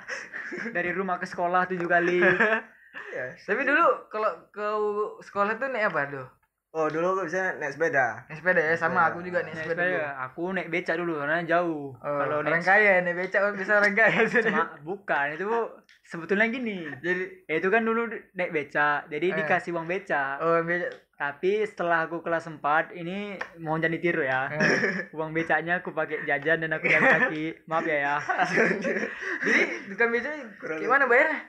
Dari 0.74 0.90
rumah 0.90 1.16
ke 1.16 1.26
sekolah 1.26 1.66
tujuh 1.66 1.86
kali. 1.86 2.22
Iya. 3.10 3.26
Tapi 3.36 3.62
dulu 3.62 3.82
kalau 4.06 4.30
kau 4.50 4.82
sekolah 5.20 5.58
tuh 5.58 5.70
naik 5.70 5.90
apa 5.90 6.00
tuh? 6.08 6.26
Oh 6.70 6.86
dulu 6.86 7.18
gue 7.18 7.26
bisa 7.26 7.58
naik 7.58 7.74
sepeda. 7.74 8.22
Naik 8.30 8.38
sepeda 8.38 8.62
ya 8.62 8.74
sama 8.74 9.02
Sepeda. 9.02 9.10
aku 9.10 9.18
juga 9.20 9.38
naik 9.42 9.50
Naik 9.50 9.66
sepeda. 9.66 9.74
sepeda, 9.76 9.90
dulu. 9.90 10.06
aku 10.22 10.42
naik 10.54 10.68
becak 10.70 10.96
dulu 10.96 11.12
karena 11.18 11.36
jauh. 11.42 11.86
Oh, 11.92 12.16
Kalau 12.16 12.36
orang 12.38 12.54
naik 12.54 12.64
kaya 12.64 12.92
naik 13.00 13.16
becak 13.18 13.40
kan 13.42 13.52
bisa 13.52 13.72
orang 13.74 13.92
kaya. 13.92 14.20
cuma 14.46 14.62
bukan 14.80 15.26
itu 15.32 15.46
sebetulnya 16.04 16.46
gini. 16.46 16.86
Jadi 16.96 17.22
Ya, 17.44 17.54
itu 17.56 17.68
kan 17.68 17.82
dulu 17.82 18.06
naik 18.32 18.50
becak, 18.50 19.10
jadi 19.10 19.26
Eh. 19.26 19.36
dikasih 19.36 19.70
uang 19.72 19.84
becak. 19.84 20.38
oh 20.38 20.62
becak 20.62 20.94
Tapi 21.12 21.60
setelah 21.62 22.06
aku 22.06 22.22
kelas 22.22 22.46
4 22.46 22.62
ini 22.94 23.34
mau 23.58 23.76
jadi 23.76 23.98
tiru 23.98 24.22
ya. 24.22 24.48
Eh. 24.48 24.56
Uang 25.12 25.34
becaknya 25.34 25.76
aku 25.76 25.90
pakai 25.90 26.24
jajan 26.24 26.64
dan 26.64 26.72
aku 26.72 26.86
jalan 26.86 27.04
kaki. 27.20 27.66
Maaf 27.66 27.84
ya 27.84 27.98
ya. 28.00 28.14
Jadi 29.44 29.60
bukan 29.90 30.06
becak 30.08 30.32
gimana 30.78 31.04
bayarnya? 31.04 31.44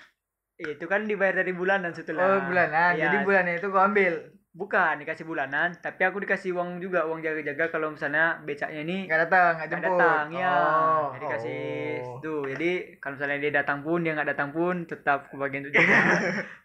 Itu 0.58 0.86
kan 0.86 1.06
dibayar 1.06 1.38
dari 1.38 1.54
bulanan 1.54 1.94
setelah. 1.94 2.20
Oh 2.20 2.40
bulanan. 2.44 2.94
Iya. 2.94 3.06
Jadi 3.06 3.18
bulannya 3.22 3.54
itu 3.56 3.68
gua 3.70 3.88
ambil. 3.88 4.14
Bukan 4.52 5.00
dikasih 5.00 5.24
bulanan, 5.24 5.72
tapi 5.80 6.04
aku 6.04 6.20
dikasih 6.20 6.52
uang 6.52 6.78
juga 6.78 7.08
uang 7.08 7.20
jaga-jaga 7.20 7.72
kalau 7.72 7.88
misalnya 7.90 8.36
becaknya 8.44 8.84
ini 8.84 9.08
Nggak 9.08 9.22
datang, 9.26 9.52
nggak 9.56 9.70
jemput. 9.70 9.88
datang 9.96 10.26
ya. 10.30 10.52
Oh. 10.52 11.04
Jadi 11.16 11.26
kasih 11.26 11.62
Oh. 12.04 12.20
tuh. 12.20 12.42
Jadi 12.46 12.72
kalau 13.00 13.16
misalnya 13.16 13.38
dia 13.40 13.52
datang 13.54 13.80
pun 13.80 13.98
dia 13.98 14.12
nggak 14.12 14.30
datang 14.30 14.50
pun 14.52 14.76
tetap 14.84 15.32
kebagian 15.32 15.64
untuk 15.64 15.74
jaga. 15.74 15.96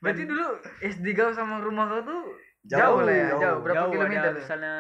Berarti 0.02 0.23
dulu 0.25 0.47
SD 0.83 1.07
kau 1.12 1.31
sama 1.31 1.59
rumah 1.59 1.87
kau 1.87 2.02
tuh 2.02 2.23
Jauh, 2.66 2.83
jauh, 2.99 3.00
lah 3.00 3.14
ya, 3.14 3.26
jauh. 3.31 3.40
jauh. 3.40 3.59
Berapa 3.62 3.78
Jauh, 3.78 3.90
kilometer 3.93 4.19
ada 4.21 4.28
tuh? 4.28 4.38
misalnya 4.43 4.75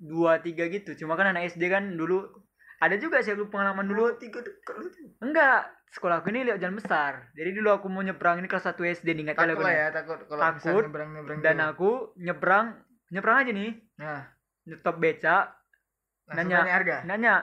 dua 0.00 0.32
tiga 0.40 0.64
gitu. 0.66 0.90
Cuma 0.96 1.12
kan 1.14 1.28
anak 1.28 1.44
SD 1.46 1.68
kan 1.68 1.92
dulu 1.92 2.24
ada 2.80 2.96
juga 2.96 3.20
sih 3.20 3.32
aku 3.32 3.46
pengalaman 3.46 3.84
dulu 3.84 4.16
tiga 4.16 4.40
dekat 4.40 4.74
lu. 4.74 4.88
Enggak, 5.20 5.68
sekolah 5.92 6.20
aku 6.20 6.32
ini 6.32 6.48
lewat 6.48 6.58
jalan 6.58 6.76
besar. 6.76 7.12
Jadi 7.36 7.50
dulu 7.52 7.68
aku 7.70 7.86
mau 7.86 8.00
nyebrang 8.00 8.40
ini 8.40 8.48
kelas 8.48 8.66
1 8.66 8.80
SD 8.96 9.12
nih, 9.12 9.22
ingat 9.28 9.36
kali 9.36 9.52
Takut 9.52 9.60
aku 9.60 9.68
ya, 9.68 9.86
takut 9.90 10.18
kalau 10.24 10.40
Takut. 10.40 10.56
misalnya 10.56 10.80
nyebrang-nyebrang 10.88 11.38
Dan 11.40 11.56
tuh. 11.56 11.68
aku 11.68 11.90
nyebrang, 12.16 12.66
nyebrang 13.10 13.36
aja 13.38 13.52
nih, 13.52 13.70
Nah, 13.96 14.20
nyetop 14.64 14.96
becak, 14.96 15.44
langsung 16.24 16.48
Nanya. 16.48 16.72
harga. 16.72 16.96
nanya, 17.04 17.34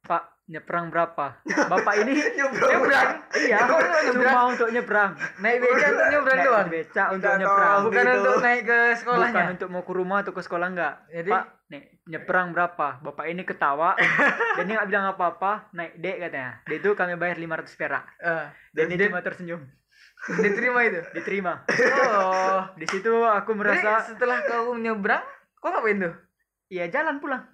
Pak, 0.00 0.22
nyebrang 0.44 0.92
berapa? 0.92 1.40
Bapak 1.44 1.94
ini 2.04 2.12
Nyebrang. 2.38 3.10
iya, 3.34 3.64
nyebrang? 3.64 4.12
cuma 4.12 4.42
untuk 4.52 4.68
nyebrang. 4.68 5.10
Naik 5.40 5.56
becak 5.58 5.88
untuk 5.88 6.08
nyebrang 6.12 6.36
Naik 6.36 6.46
doang. 6.46 6.66
becak 6.68 7.08
untuk 7.10 7.30
Minta 7.30 7.40
nyebrang. 7.40 7.78
Bukan 7.80 8.02
gitu. 8.04 8.12
untuk 8.14 8.36
naik 8.38 8.62
ke 8.62 8.78
sekolahnya. 9.00 9.32
Bukan 9.32 9.54
untuk 9.56 9.68
mau 9.72 9.82
ke 9.82 9.92
rumah 9.92 10.18
atau 10.20 10.32
ke 10.32 10.42
sekolah 10.42 10.66
enggak. 10.68 10.94
Jadi? 11.08 11.30
Pak, 11.32 11.44
nih 11.72 11.82
nyebrang 12.04 12.48
berapa? 12.52 12.88
Bapak 13.00 13.24
ini 13.24 13.42
ketawa 13.42 13.90
dan 14.54 14.64
dia 14.68 14.74
nggak 14.76 14.88
bilang 14.88 15.06
apa-apa, 15.10 15.52
naik 15.72 15.92
dek 15.96 16.16
katanya. 16.20 16.52
Dia 16.68 16.76
itu 16.76 16.90
kami 16.92 17.12
bayar 17.16 17.36
500 17.40 17.80
perak. 17.80 18.04
Eh, 18.20 18.44
Dan 18.76 18.92
dan 18.92 18.96
dia 19.00 19.08
cuma 19.08 19.24
tersenyum. 19.24 19.62
diterima 20.44 20.80
itu. 20.84 21.00
Diterima. 21.12 21.52
Oh. 22.10 22.60
Di 22.76 22.86
situ 22.88 23.12
aku 23.12 23.56
Merasa 23.56 23.80
merasa 23.80 24.08
setelah 24.12 24.44
kau 24.44 24.76
nyebrang, 24.76 25.24
kau 25.56 25.72
ngapain 25.72 26.00
tuh? 26.00 26.14
Iya 26.68 26.92
jalan 26.92 27.16
pulang. 27.16 27.44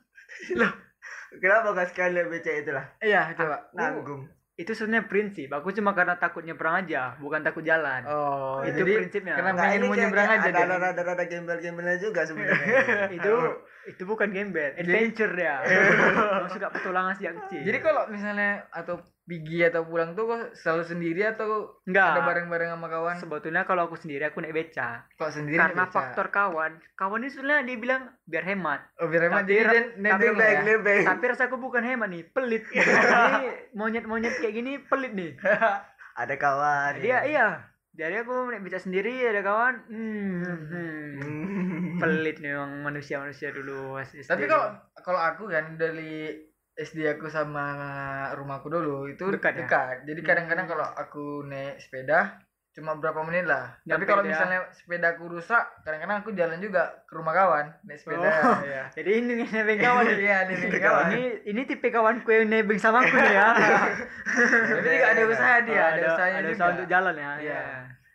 Kenapa 1.39 1.73
gak 1.75 1.89
sekali 1.95 2.19
lihat 2.19 2.29
becak 2.29 2.55
itulah? 2.67 2.85
Iya, 2.99 3.31
coba. 3.39 3.57
Nanggung. 3.75 4.27
Itu 4.61 4.77
sebenarnya 4.77 5.09
prinsip. 5.09 5.49
Aku 5.57 5.73
cuma 5.73 5.97
karena 5.97 6.21
takut 6.21 6.45
nyebrang 6.45 6.85
aja, 6.85 7.17
bukan 7.17 7.41
takut 7.41 7.65
jalan. 7.65 8.05
Oh, 8.05 8.61
Itu 8.61 8.85
jadi 8.85 8.93
prinsipnya. 9.01 9.35
Karena 9.41 9.53
Nggak, 9.57 9.65
pengen 9.65 9.81
mau 9.89 9.97
nyebrang 9.97 10.29
aja 10.29 10.49
ada 10.53 10.61
ada 10.69 10.89
ada 10.93 11.03
ada 11.17 11.25
gembel-gembelnya 11.25 11.97
juga 11.97 12.21
sebenarnya. 12.29 12.69
itu 13.17 13.33
itu 13.89 14.03
bukan 14.05 14.29
gembel, 14.29 14.77
adventure 14.77 15.33
ya. 15.33 15.65
Aku 16.45 16.49
suka 16.53 16.69
petualangan 16.69 17.17
sejak 17.17 17.33
kecil. 17.41 17.65
Jadi 17.65 17.79
kalau 17.81 18.03
misalnya 18.13 18.69
atau 18.69 19.01
pergi 19.31 19.63
atau 19.63 19.87
pulang 19.87 20.19
tuh 20.19 20.27
kok 20.27 20.43
selalu 20.59 20.83
sendiri 20.83 21.23
atau 21.23 21.79
enggak. 21.87 22.19
ada 22.19 22.23
bareng-bareng 22.27 22.75
sama 22.75 22.87
kawan? 22.91 23.17
Sebetulnya 23.23 23.63
kalau 23.63 23.87
aku 23.87 23.95
sendiri 23.95 24.27
aku 24.27 24.43
naik 24.43 24.59
beca. 24.59 25.07
Kok 25.15 25.31
sendiri 25.31 25.63
Karena 25.63 25.87
beca? 25.87 25.95
faktor 25.95 26.27
kawan. 26.35 26.83
Kawan 26.99 27.23
ini 27.23 27.31
sebenarnya 27.31 27.63
dia 27.63 27.77
bilang 27.79 28.03
biar 28.27 28.45
hemat. 28.51 28.81
Oh, 28.99 29.07
biar 29.07 29.31
hemat 29.31 29.47
Tapi 29.47 29.55
jadi 29.55 29.71
dan 29.71 29.85
tapi 30.19 30.25
Lebih 30.35 30.51
ya. 30.51 30.61
lebih. 30.67 31.01
Tapi 31.07 31.25
rasaku 31.31 31.57
bukan 31.63 31.83
hemat 31.87 32.09
nih, 32.11 32.27
pelit. 32.35 32.67
Ini 32.75 33.49
monyet-monyet 33.79 34.35
kayak 34.43 34.55
gini 34.59 34.73
pelit 34.83 35.15
nih. 35.15 35.39
Ada 36.21 36.35
kawan. 36.35 36.99
Dia 36.99 37.23
iya. 37.23 37.49
Jadi 37.95 38.27
aku 38.27 38.51
naik 38.51 38.67
beca 38.67 38.79
sendiri 38.83 39.23
ada 39.29 39.43
kawan. 39.43 39.75
Hmm, 39.91 40.43
hmm. 40.43 41.07
Hmm. 41.21 41.99
pelit 42.01 42.41
nih 42.41 42.57
memang 42.57 42.81
manusia-manusia 42.87 43.53
dulu. 43.53 43.99
Tapi 44.01 44.49
kalau 44.49 44.73
kalau 45.05 45.21
aku 45.21 45.51
kan 45.53 45.77
dari 45.77 46.33
SD 46.81 47.05
aku 47.11 47.29
sama 47.29 47.67
rumahku 48.33 48.67
dulu 48.67 49.05
itu 49.07 49.29
Dekat 49.29 49.53
dekat. 49.55 49.97
ya? 50.01 50.07
Jadi 50.09 50.21
kadang-kadang 50.23 50.65
Hmm. 50.65 50.73
kalau 50.73 50.87
aku 50.91 51.25
naik 51.45 51.77
sepeda 51.77 52.41
cuma 52.71 52.95
berapa 52.95 53.21
menit 53.21 53.45
lah. 53.45 53.77
Tapi 53.79 53.85
Nyampe 53.85 54.05
kalau 54.07 54.23
itu 54.23 54.27
ya? 54.27 54.33
misalnya 54.33 54.61
sepedaku 54.71 55.25
rusak, 55.29 55.59
kadang-kadang 55.83 56.23
aku 56.23 56.31
jalan 56.33 56.57
juga 56.57 57.03
ke 57.03 57.13
rumah 57.13 57.35
kawan 57.35 57.67
naik 57.83 57.99
sepeda. 57.99 58.31
Oh. 58.41 58.59
Iya. 58.63 58.83
Jadi 58.97 59.11
ini 59.13 59.33
nih 59.37 59.49
nebeng 59.53 59.81
kawan 59.81 60.03
nih. 60.07 60.17
Iya, 60.17 60.37
ini 60.41 60.55
nih 60.57 60.81
kawan. 60.81 61.05
Ini 61.05 61.23
ini 61.45 61.61
tipe 61.67 61.89
kawanku 61.91 62.31
yang 62.31 62.47
nebeng 62.47 62.79
sama 62.79 63.03
aku 63.03 63.17
ya. 63.19 63.47
Tapi 64.71 64.87
juga 64.87 65.07
ada 65.09 65.23
usaha 65.27 65.55
dia, 65.61 65.83
ada, 65.91 66.01
usahanya 66.09 66.39
ada 66.39 66.47
juga. 66.47 66.55
usaha 66.55 66.69
untuk 66.71 66.89
jalan 66.89 67.15
ya. 67.15 67.31
Iya. 67.37 67.41
Iya. 67.43 67.63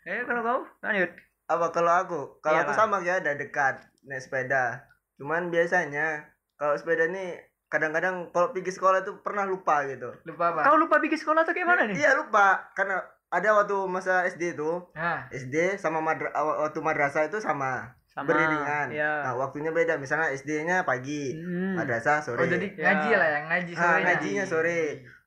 Eh 0.07 0.22
kalau 0.24 0.41
kau 0.41 0.60
lanjut. 0.81 1.12
Apa 1.45 1.65
kalau 1.69 1.93
aku? 1.93 2.19
Kalau 2.39 2.55
Iya, 2.55 2.63
aku 2.63 2.74
sama 2.74 2.95
ya 3.01 3.13
ada 3.19 3.31
dekat 3.36 3.75
naik 4.03 4.17
sepeda. 4.19 4.88
Cuman 5.15 5.51
biasanya 5.51 6.25
kalau 6.55 6.74
sepeda 6.74 7.05
nih 7.05 7.38
kadang-kadang 7.75 8.15
kalau 8.29 8.50
pergi 8.50 8.72
sekolah 8.72 9.00
tuh 9.01 9.20
pernah 9.20 9.44
lupa 9.44 9.84
gitu. 9.84 10.08
Lupa 10.24 10.50
apa? 10.50 10.62
Kau 10.63 10.75
lupa 10.75 10.96
bikin 10.98 11.15
sekolah 11.15 11.44
atau 11.44 11.51
kayak 11.51 11.67
mana 11.67 11.84
nih? 11.86 11.96
Iya 11.98 12.15
lupa 12.15 12.72
karena 12.72 13.03
ada 13.27 13.50
waktu 13.53 13.75
masa 13.86 14.24
SD 14.25 14.55
itu 14.55 14.72
Nah, 14.94 15.27
SD 15.29 15.75
sama 15.75 16.00
madra 16.00 16.32
waktu 16.32 16.79
madrasah 16.79 17.25
itu 17.25 17.38
sama, 17.38 17.84
Sama. 18.08 18.25
beriringan. 18.25 18.88
Iya. 18.89 19.12
Nah, 19.22 19.34
waktunya 19.36 19.70
beda. 19.70 19.96
Misalnya 19.96 20.32
SD-nya 20.32 20.82
pagi, 20.82 21.36
Hmm. 21.36 21.75
madrasah 21.75 22.20
sore. 22.20 22.39
oh 22.39 22.48
jadi 22.48 22.72
Ya. 22.74 22.89
ngaji 22.89 23.12
lah 23.13 23.27
ya, 23.27 23.39
ngaji 23.46 23.72
Ah, 23.72 23.82
sore. 23.82 24.01
ngajinya 24.03 24.46
sore. 24.46 24.82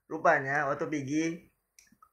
rupanya 0.06 0.64
waktu 0.64 0.88
pergi 0.88 1.24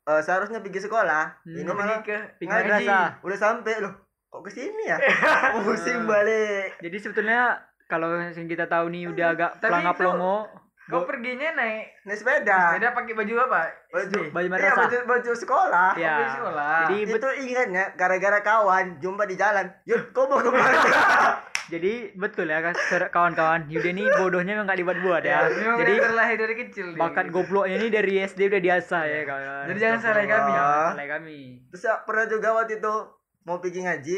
eh, 0.03 0.21
seharusnya 0.21 0.59
pergi 0.59 0.83
sekolah 0.83 1.41
Hmm. 1.41 1.55
ini 1.55 1.65
malah 1.65 1.97
pergi 1.97 2.03
ke 2.05 2.17
Pergi 2.35 2.45
ngaji 2.45 2.67
madrasah. 2.83 3.07
udah 3.23 3.37
sampai 3.39 3.75
loh 3.79 3.93
kok 4.27 4.41
ke 4.43 4.51
sini 4.51 4.83
ya 4.85 4.97
pusing 5.63 6.03
balik 6.03 6.75
Jadi 6.77 6.97
sebetulnya 6.99 7.55
kalau 7.85 8.07
yang 8.17 8.45
kita 8.45 8.65
tahu 8.65 8.89
nih 8.89 9.07
udah 9.07 9.27
agak 9.31 9.51
Tapi 9.55 9.63
pelangap 9.63 9.93
itu- 9.93 10.01
pelongo, 10.01 10.37
kau 10.85 11.01
perginya 11.03 11.49
naik 11.51 11.85
naik 12.03 12.15
sepeda 12.15 12.59
sepeda 12.71 12.93
pakai 12.93 13.13
baju 13.13 13.33
apa 13.41 13.61
baju 13.89 14.05
SD? 14.05 14.29
baju 14.29 14.47
iya, 14.53 14.73
baju, 14.75 14.97
baju 15.03 15.31
sekolah 15.33 15.89
Ya. 15.95 16.13
baju 16.13 16.25
sekolah. 16.31 16.77
Jadi 16.79 16.95
itu 17.09 17.29
ingatnya 17.43 17.83
gara-gara 17.93 18.39
kawan 18.39 18.85
jumpa 18.97 19.23
di 19.23 19.35
jalan 19.35 19.65
yuk 19.83 20.13
kau 20.13 20.25
mau 20.25 20.37
ke 20.37 20.49
mana 20.49 20.69
Jadi 21.65 22.13
betul 22.13 22.45
ya 22.45 22.61
kawan-kawan. 23.09 23.65
Yuda 23.65 23.89
ini 23.89 24.05
bodohnya 24.13 24.53
memang 24.53 24.69
gak 24.69 24.77
dibuat-buat 24.77 25.25
ya. 25.25 25.49
memang 25.49 25.81
Jadi 25.81 25.93
terlahir 25.97 26.37
dari 26.37 26.55
kecil 26.55 26.87
dia, 26.93 27.01
bakat 27.01 27.25
gitu. 27.25 27.33
gobloknya 27.35 27.75
ini 27.75 27.87
dari 27.89 28.13
SD 28.21 28.39
udah 28.45 28.61
diasah 28.61 29.03
ya 29.03 29.25
kawan. 29.25 29.65
Jadi 29.65 29.79
jangan 29.81 29.97
salahin 29.99 30.29
kami 30.29 30.51
ya. 30.51 30.69
Salah 30.93 31.07
kami. 31.09 31.39
terus 31.65 31.83
ya, 31.83 31.93
pernah 32.01 32.25
juga 32.27 32.47
waktu 32.53 32.77
itu 32.77 32.93
mau 33.41 33.57
pergi 33.57 33.81
ngaji 33.81 34.17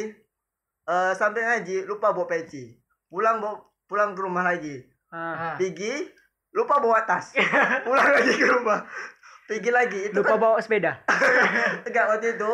eh 0.85 1.11
sampai 1.13 1.41
ngaji 1.41 1.83
lupa 1.83 2.11
bawa 2.11 2.27
peci 2.27 2.76
pulang 3.07 3.39
bawa 3.39 3.55
pulang 3.87 4.11
ke 4.11 4.21
rumah 4.21 4.43
lagi. 4.43 4.83
Ah, 5.07 5.15
Ah. 5.33 5.55
pergi 5.55 6.03
lupa 6.51 6.79
bawa 6.79 7.05
tas. 7.05 7.31
Pulang 7.87 8.09
lagi 8.11 8.33
ke 8.33 8.47
rumah. 8.49 8.83
Pergi 9.47 9.71
lagi. 9.71 9.99
Itu 10.09 10.19
lupa 10.19 10.35
kan 10.35 10.41
bawa 10.41 10.57
sepeda. 10.59 10.99
enggak 11.87 12.05
waktu 12.09 12.35
itu 12.35 12.51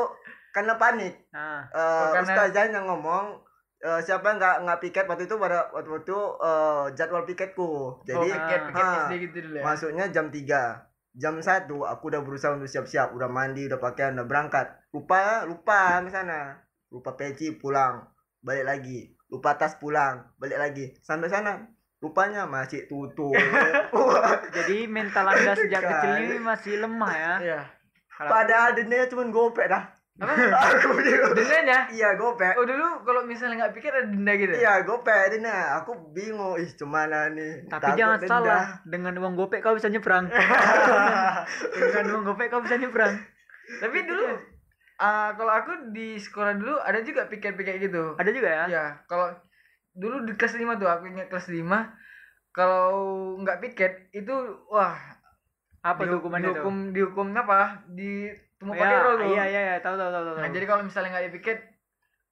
karena 0.51 0.77
panik. 0.77 1.13
Nah, 1.31 1.65
Oh, 1.71 2.13
karena- 2.13 2.21
ustazahnya 2.21 2.79
ngomong 2.83 3.41
eh, 3.79 3.99
siapa 3.99 4.29
yang 4.29 4.37
nggak 4.37 4.55
nggak 4.63 4.79
piket 4.79 5.05
waktu 5.07 5.25
itu 5.25 5.35
pada 5.35 5.71
waktu 5.71 5.89
itu 5.97 6.19
eh, 6.39 6.85
jadwal 6.93 7.23
piketku. 7.23 7.71
Jadi 8.03 8.17
oh, 8.19 8.37
piket, 8.37 8.61
piket 8.69 8.85
ah, 8.85 9.09
gitu 9.09 9.37
dulu 9.41 9.55
ya. 9.57 9.63
masuknya 9.65 10.05
jam 10.07 10.27
3 10.29 10.93
jam 11.13 11.37
satu 11.37 11.85
aku 11.85 12.09
udah 12.09 12.21
berusaha 12.21 12.53
untuk 12.53 12.67
siap-siap. 12.67 13.13
Udah 13.13 13.29
mandi 13.29 13.65
udah 13.65 13.77
pakaian 13.77 14.13
udah 14.13 14.25
berangkat. 14.25 14.67
Lupa 14.93 15.45
lupa 15.45 16.01
ke 16.01 16.11
sana. 16.11 16.61
Lupa 16.89 17.17
peci 17.17 17.55
pulang. 17.55 18.05
Balik 18.43 18.65
lagi 18.67 19.12
lupa 19.33 19.57
tas 19.57 19.75
pulang 19.75 20.21
balik 20.37 20.55
lagi 20.55 20.93
sampai 20.99 21.25
sana 21.25 21.57
rupanya 21.97 22.45
masih 22.45 22.85
tutup 22.85 23.33
jadi 24.55 24.85
mental 24.85 25.25
anda 25.25 25.51
sejak 25.53 25.79
Kan. 25.79 25.89
kecil 25.89 26.13
ini 26.21 26.37
masih 26.37 26.77
lemah 26.77 27.11
ya. 27.11 27.33
Iya. 27.41 27.59
Kalau- 28.13 28.29
padahal 28.29 28.69
dendanya 28.73 29.07
cuma 29.07 29.25
gopek 29.25 29.65
dah 29.65 29.83
Apa? 30.13 30.29
aku 30.69 30.93
Dendanya? 31.33 31.89
iya 31.89 32.13
gopek 32.13 32.53
Oh 32.53 32.61
dulu 32.61 33.01
kalau 33.01 33.25
misalnya 33.25 33.65
nggak 33.65 33.73
piket 33.73 33.89
ada 33.89 34.05
denda 34.05 34.33
gitu. 34.35 34.53
iya 34.53 34.83
gopek 34.83 35.33
denda 35.33 35.73
aku 35.75 36.13
bingung 36.13 36.53
ih 36.55 36.69
cemana 36.69 37.31
nih 37.31 37.65
Tapi 37.65 37.81
Takut 37.81 37.97
jangan 37.97 38.17
denda. 38.17 38.29
salah, 38.29 38.63
dengan 38.85 39.13
uang 39.17 39.33
gopek 39.33 39.59
kau 39.59 39.73
bisa 39.73 39.89
nyebrang. 39.89 40.29
dengan 41.73 42.03
uang 42.11 42.23
gopek 42.25 42.47
kau 42.47 42.61
bisa 42.61 42.77
nyebrang. 42.77 43.13
Tapi 43.79 43.97
dulu 44.03 44.27
ah, 44.95 45.31
kalau 45.31 45.51
aku 45.51 45.71
di 45.89 46.15
sekolah 46.15 46.53
dulu 46.53 46.75
ada 46.77 46.99
juga 46.99 47.25
piket-piket 47.25 47.81
gitu. 47.81 48.13
Ada 48.13 48.29
juga 48.29 48.49
ya? 48.49 48.63
Iya, 48.67 48.85
kalau 49.03 49.29
dulu 49.91 50.23
di 50.23 50.33
kelas 50.33 50.53
5 50.55 50.75
tuh 50.75 50.87
aku 50.87 51.05
ingat 51.07 51.27
kelas 51.27 51.47
5 51.47 51.93
kalau 52.51 52.89
nggak 53.37 53.59
piket 53.59 53.93
itu 54.11 54.33
wah 54.67 54.97
Apa 55.81 56.01
dihu- 56.01 56.17
hukumannya 56.17 56.47
tuh? 56.47 56.55
dihukum 56.55 56.75
dihukum 56.91 57.27
apa 57.33 57.59
di 57.87 58.29
Ya, 58.63 58.79
pakai 58.79 58.97
roll 58.97 59.17
tuh. 59.17 59.27
iya 59.29 59.43
iya 59.45 59.61
iya, 59.61 59.75
tahu 59.77 59.93
tahu 59.93 60.07
tahu 60.09 60.23
tahu. 60.25 60.35
Nah, 60.37 60.47
jadi 60.47 60.63
kalau 60.63 60.81
misalnya 60.81 61.09
nggak 61.11 61.23
ada 61.23 61.33
piket 61.33 61.59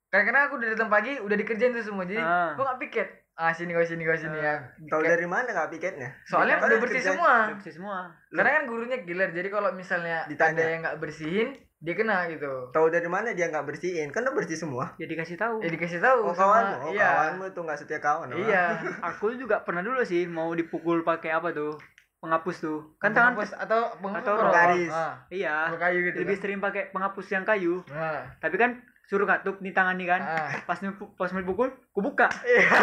kadang-kadang 0.07 0.43
aku 0.45 0.55
udah 0.57 0.69
datang 0.69 0.89
pagi 0.89 1.11
udah 1.17 1.35
dikerjain 1.35 1.71
tuh 1.71 1.83
semua 1.83 2.03
jadi 2.03 2.19
Ah. 2.19 2.51
kok 2.51 2.61
nggak 2.61 2.79
piket 2.81 3.07
ah 3.33 3.47
sini 3.49 3.71
kau 3.71 3.81
sini 3.81 4.03
kau 4.03 4.11
sini 4.13 4.37
ya 4.37 4.59
tahu 4.85 5.01
Piket. 5.01 5.07
dari 5.09 5.23
mana 5.25 5.47
nggak 5.49 5.71
piketnya 5.71 6.09
soalnya 6.21 6.59
udah 6.59 6.77
bersih 6.77 6.99
semua 7.01 7.31
Udah 7.45 7.55
bersih 7.57 7.73
semua. 7.73 7.97
karena 8.29 8.49
kan 8.53 8.63
gurunya 8.65 8.97
killer 9.01 9.29
jadi 9.29 9.49
kalau 9.49 9.71
misalnya 9.71 10.23
Ditanya. 10.25 10.51
ada 10.53 10.63
yang 10.65 10.81
nggak 10.81 10.99
bersihin 10.99 11.49
dia 11.81 11.93
kena 11.93 12.29
gitu 12.29 12.69
tahu 12.69 12.87
dari 12.87 13.05
mana 13.05 13.33
dia 13.33 13.49
nggak 13.49 13.65
bersihin 13.65 14.07
kan 14.07 14.21
udah 14.21 14.33
bersih 14.33 14.53
semua 14.55 14.93
Ya 14.95 15.05
dikasih 15.05 15.33
tahu. 15.33 15.59
ya 15.59 15.67
dikasih 15.67 15.97
tahu 15.97 16.19
oh 16.23 16.31
sama- 16.31 16.61
kawanmu 16.61 16.77
oh 16.79 16.91
iya 16.91 17.09
kawanmu 17.11 17.43
itu 17.47 17.59
nggak 17.59 17.75
setia 17.75 17.97
kawan 17.97 18.29
oh. 18.29 18.37
iya 18.37 18.63
Aku 19.09 19.33
juga 19.33 19.59
pernah 19.59 19.81
dulu 19.81 19.97
sih 20.01 20.23
mau 20.25 20.49
dipukul 20.51 21.01
pakai 21.01 21.31
apa 21.31 21.49
tuh? 21.51 21.73
Penghapus 22.19 22.57
tuh. 22.59 22.79
Kan 22.95 23.11
tangan 23.11 23.33
penghapus 23.33 23.57
atau 23.57 23.81
penghapus 23.97 24.29
atau 24.29 24.53
garis. 24.53 24.93
ah, 24.93 25.17
Iya. 25.27 25.73
kayu 25.73 26.05
gitu 26.05 26.21
Lebih 26.21 26.37
kan. 26.37 26.41
sering 26.45 26.59
pakai 26.59 26.83
penghapus 26.87 27.27
yang 27.27 27.41
kayu. 27.41 27.81
nah, 27.87 28.29
Tapi 28.37 28.55
kan 28.55 28.77
suruh 29.03 29.25
katup 29.25 29.57
nih 29.57 29.73
tangan 29.73 29.97
nih 29.97 30.05
kan. 30.07 30.21
ah. 30.21 30.53
Pas 30.61 30.77
pas 31.11 31.29
mau 31.29 31.41
dipukul, 31.41 31.73
ku 31.89 31.99
buka. 31.99 32.29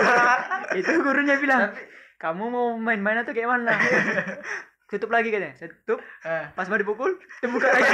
Itu 0.75 0.91
gurunya 0.99 1.39
bilang, 1.39 1.71
Tapi- 1.71 1.87
"Kamu 2.19 2.45
mau 2.47 2.75
main-main 2.75 3.23
atau 3.23 3.31
kayak 3.31 3.47
mana?" 3.49 3.79
Tutup 4.89 5.09
lagi 5.09 5.29
katanya. 5.29 5.53
Saya 5.53 5.69
tutup, 5.71 6.01
ah. 6.23 6.49
pas 6.51 6.65
mau 6.65 6.75
dipukul, 6.75 7.13
dibuka 7.39 7.69
lagi. 7.69 7.93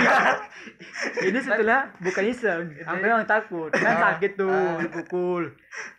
Ini 1.27 1.39
setelah 1.39 1.91
bukan 1.99 2.25
iseng. 2.25 2.71
Aku 2.81 2.97
memang 2.97 3.25
takut. 3.25 3.69
Kan 3.69 3.83
Ah, 3.93 4.15
sakit 4.15 4.33
tuh 4.35 4.47
ah. 4.49 4.79
dipukul. 4.79 5.51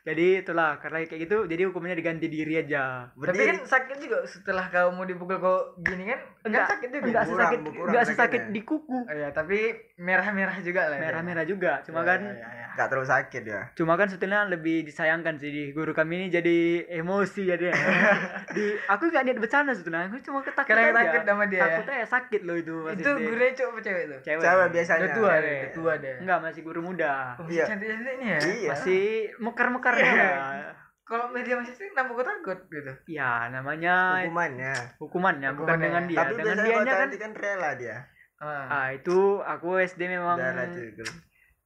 Jadi 0.02 0.40
itulah 0.40 0.80
karena 0.80 1.04
kayak 1.04 1.22
gitu 1.22 1.38
jadi 1.46 1.68
hukumnya 1.68 1.92
diganti 1.94 2.28
diri 2.28 2.56
aja. 2.58 3.12
tapi 3.12 3.20
Berdiri. 3.36 3.52
kan 3.52 3.68
sakit 3.68 3.98
juga 4.00 4.24
setelah 4.24 4.66
kau 4.70 4.88
mau 4.90 5.04
dipukul 5.04 5.36
kau 5.36 5.58
gini 5.78 6.08
kan 6.08 6.20
Enggak, 6.46 6.64
kan 6.64 6.72
sakit 6.72 6.90
juga 6.90 7.04
enggak 7.04 7.26
sesakit 7.26 7.60
enggak 7.60 8.06
sesakit 8.06 8.16
sakitnya. 8.40 8.54
di 8.54 8.62
kuku. 8.64 9.00
Oh, 9.02 9.12
iya 9.12 9.30
tapi 9.30 9.60
merah-merah 9.98 10.56
juga 10.62 10.88
lah 10.88 10.96
ya. 10.96 11.02
Merah-merah 11.04 11.44
juga. 11.44 11.72
Cuma 11.84 12.00
Iya, 12.00 12.08
kan 12.08 12.22
iya, 12.24 12.48
iya. 12.48 12.66
nggak 12.72 12.88
terlalu 12.88 13.08
sakit 13.10 13.44
ya 13.46 13.62
cuma 13.74 13.94
kan 13.96 14.08
sebetulnya 14.08 14.42
lebih 14.46 14.84
disayangkan 14.84 15.36
sih 15.36 15.48
di 15.48 15.64
guru 15.72 15.92
kami 15.92 16.14
ini 16.18 16.28
jadi 16.30 16.58
emosi 16.96 17.42
ya 17.44 17.56
dia. 17.56 17.72
di 18.56 18.66
aku 18.86 19.04
nggak 19.06 19.24
niat 19.26 19.38
bercanda 19.38 19.72
sebetulnya. 19.72 20.08
Aku 20.08 20.20
cuma 20.22 20.40
ketakut 20.40 20.72
Aja. 20.88 20.98
takut 21.02 21.22
sama 21.24 21.44
dia 21.46 21.58
ya? 21.58 21.64
Takut 21.66 21.86
aja 21.88 22.06
sakit 22.08 22.42
loh 22.44 22.56
itu. 22.56 22.76
pas 22.78 22.94
itu 22.94 23.04
SD. 23.08 23.24
gurunya 23.24 23.52
cowok 23.52 23.70
apa 23.70 23.80
cewek 23.82 24.04
tuh 24.06 24.20
cewek. 24.22 24.42
cewek 24.42 24.68
biasanya 24.70 25.00
udah 25.02 25.10
tua 25.12 25.34
deh 25.36 25.56
udah 25.56 25.72
tua 25.74 25.94
deh 25.98 26.16
Enggak, 26.20 26.40
masih 26.42 26.62
guru 26.62 26.80
muda. 26.82 27.14
oh, 27.36 27.46
Iya. 27.46 27.66
cantik 27.66 27.88
cantik 27.88 28.16
nih 28.16 28.28
ya 28.28 28.40
iya 28.44 28.70
Masih 28.72 29.04
mekar-mekarnya. 29.38 30.12
lah. 30.12 30.72
kalau 31.04 31.26
media 31.30 31.54
masih 31.56 31.70
sih 31.72 31.88
kenapa 31.88 32.12
kau 32.12 32.26
takut 32.26 32.60
gitu 32.66 32.94
ya, 33.08 33.46
namanya 33.48 34.26
hukumannya 34.26 34.74
hukumannya 34.98 35.50
bukan 35.54 35.78
Hukumannya. 35.78 35.86
dengan 35.86 36.04
dia. 36.06 36.18
tapi 36.18 36.34
dengan 36.34 36.56
kalau 36.58 36.82
kan 36.84 37.10
kan 37.14 37.32
rela 37.34 37.70
dia 37.76 37.98
ah. 38.42 38.66
ah 38.68 38.88
itu 38.90 39.18
aku 39.40 39.70
SD 39.80 40.02
memang 40.08 40.38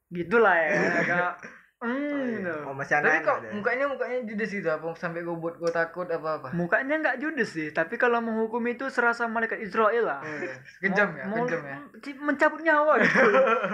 gitulah 0.09 0.55
ya 0.57 0.69
agak 0.99 1.33
hmm, 1.81 1.95
iya. 1.95 2.27
gitu. 2.35 2.53
oh 2.61 2.73
masih 2.73 2.93
tapi 2.93 3.07
anak 3.09 3.21
kok 3.21 3.37
mukanya 3.51 3.85
mukanya 3.85 4.17
judes 4.23 4.51
gitu? 4.51 4.67
Apa 4.67 4.91
sampai 4.93 5.21
gue 5.21 5.31
buat 5.33 5.55
gue 5.55 5.67
takut 5.69 6.05
apa 6.05 6.29
apa? 6.35 6.47
Mukanya 6.51 6.95
nggak 6.97 7.17
judes 7.17 7.49
sih 7.49 7.69
tapi 7.69 7.95
kalau 7.95 8.19
menghukum 8.19 8.59
itu 8.65 8.87
serasa 8.87 9.25
malaikat 9.25 9.59
Israel 9.59 10.03
lah. 10.05 10.19
Kejam 10.77 11.09
ya 11.13 11.23
Mau- 11.25 11.43
kejam 11.43 11.61
ya. 11.61 11.73
mau 11.73 11.97
ci- 11.97 12.19
mencabut 12.19 12.59
nyawa 12.59 12.93
gitu. 12.99 13.19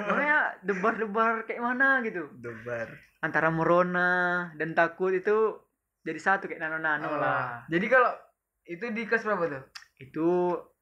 Makanya 0.06 0.40
debar-debar 0.62 1.32
kayak 1.44 1.62
mana 1.62 2.00
gitu. 2.02 2.30
Debar. 2.36 2.88
Antara 3.20 3.50
merona 3.50 4.12
dan 4.54 4.72
takut 4.72 5.10
itu 5.10 5.58
jadi 6.02 6.20
satu 6.20 6.46
kayak 6.46 6.62
nano-nano 6.62 7.08
Oh. 7.08 7.18
lah. 7.18 7.66
Jadi 7.66 7.86
kalau 7.88 8.14
itu 8.64 8.86
di 8.88 9.04
kelas 9.04 9.22
berapa 9.24 9.46
tuh? 9.48 9.64
Itu 9.98 10.30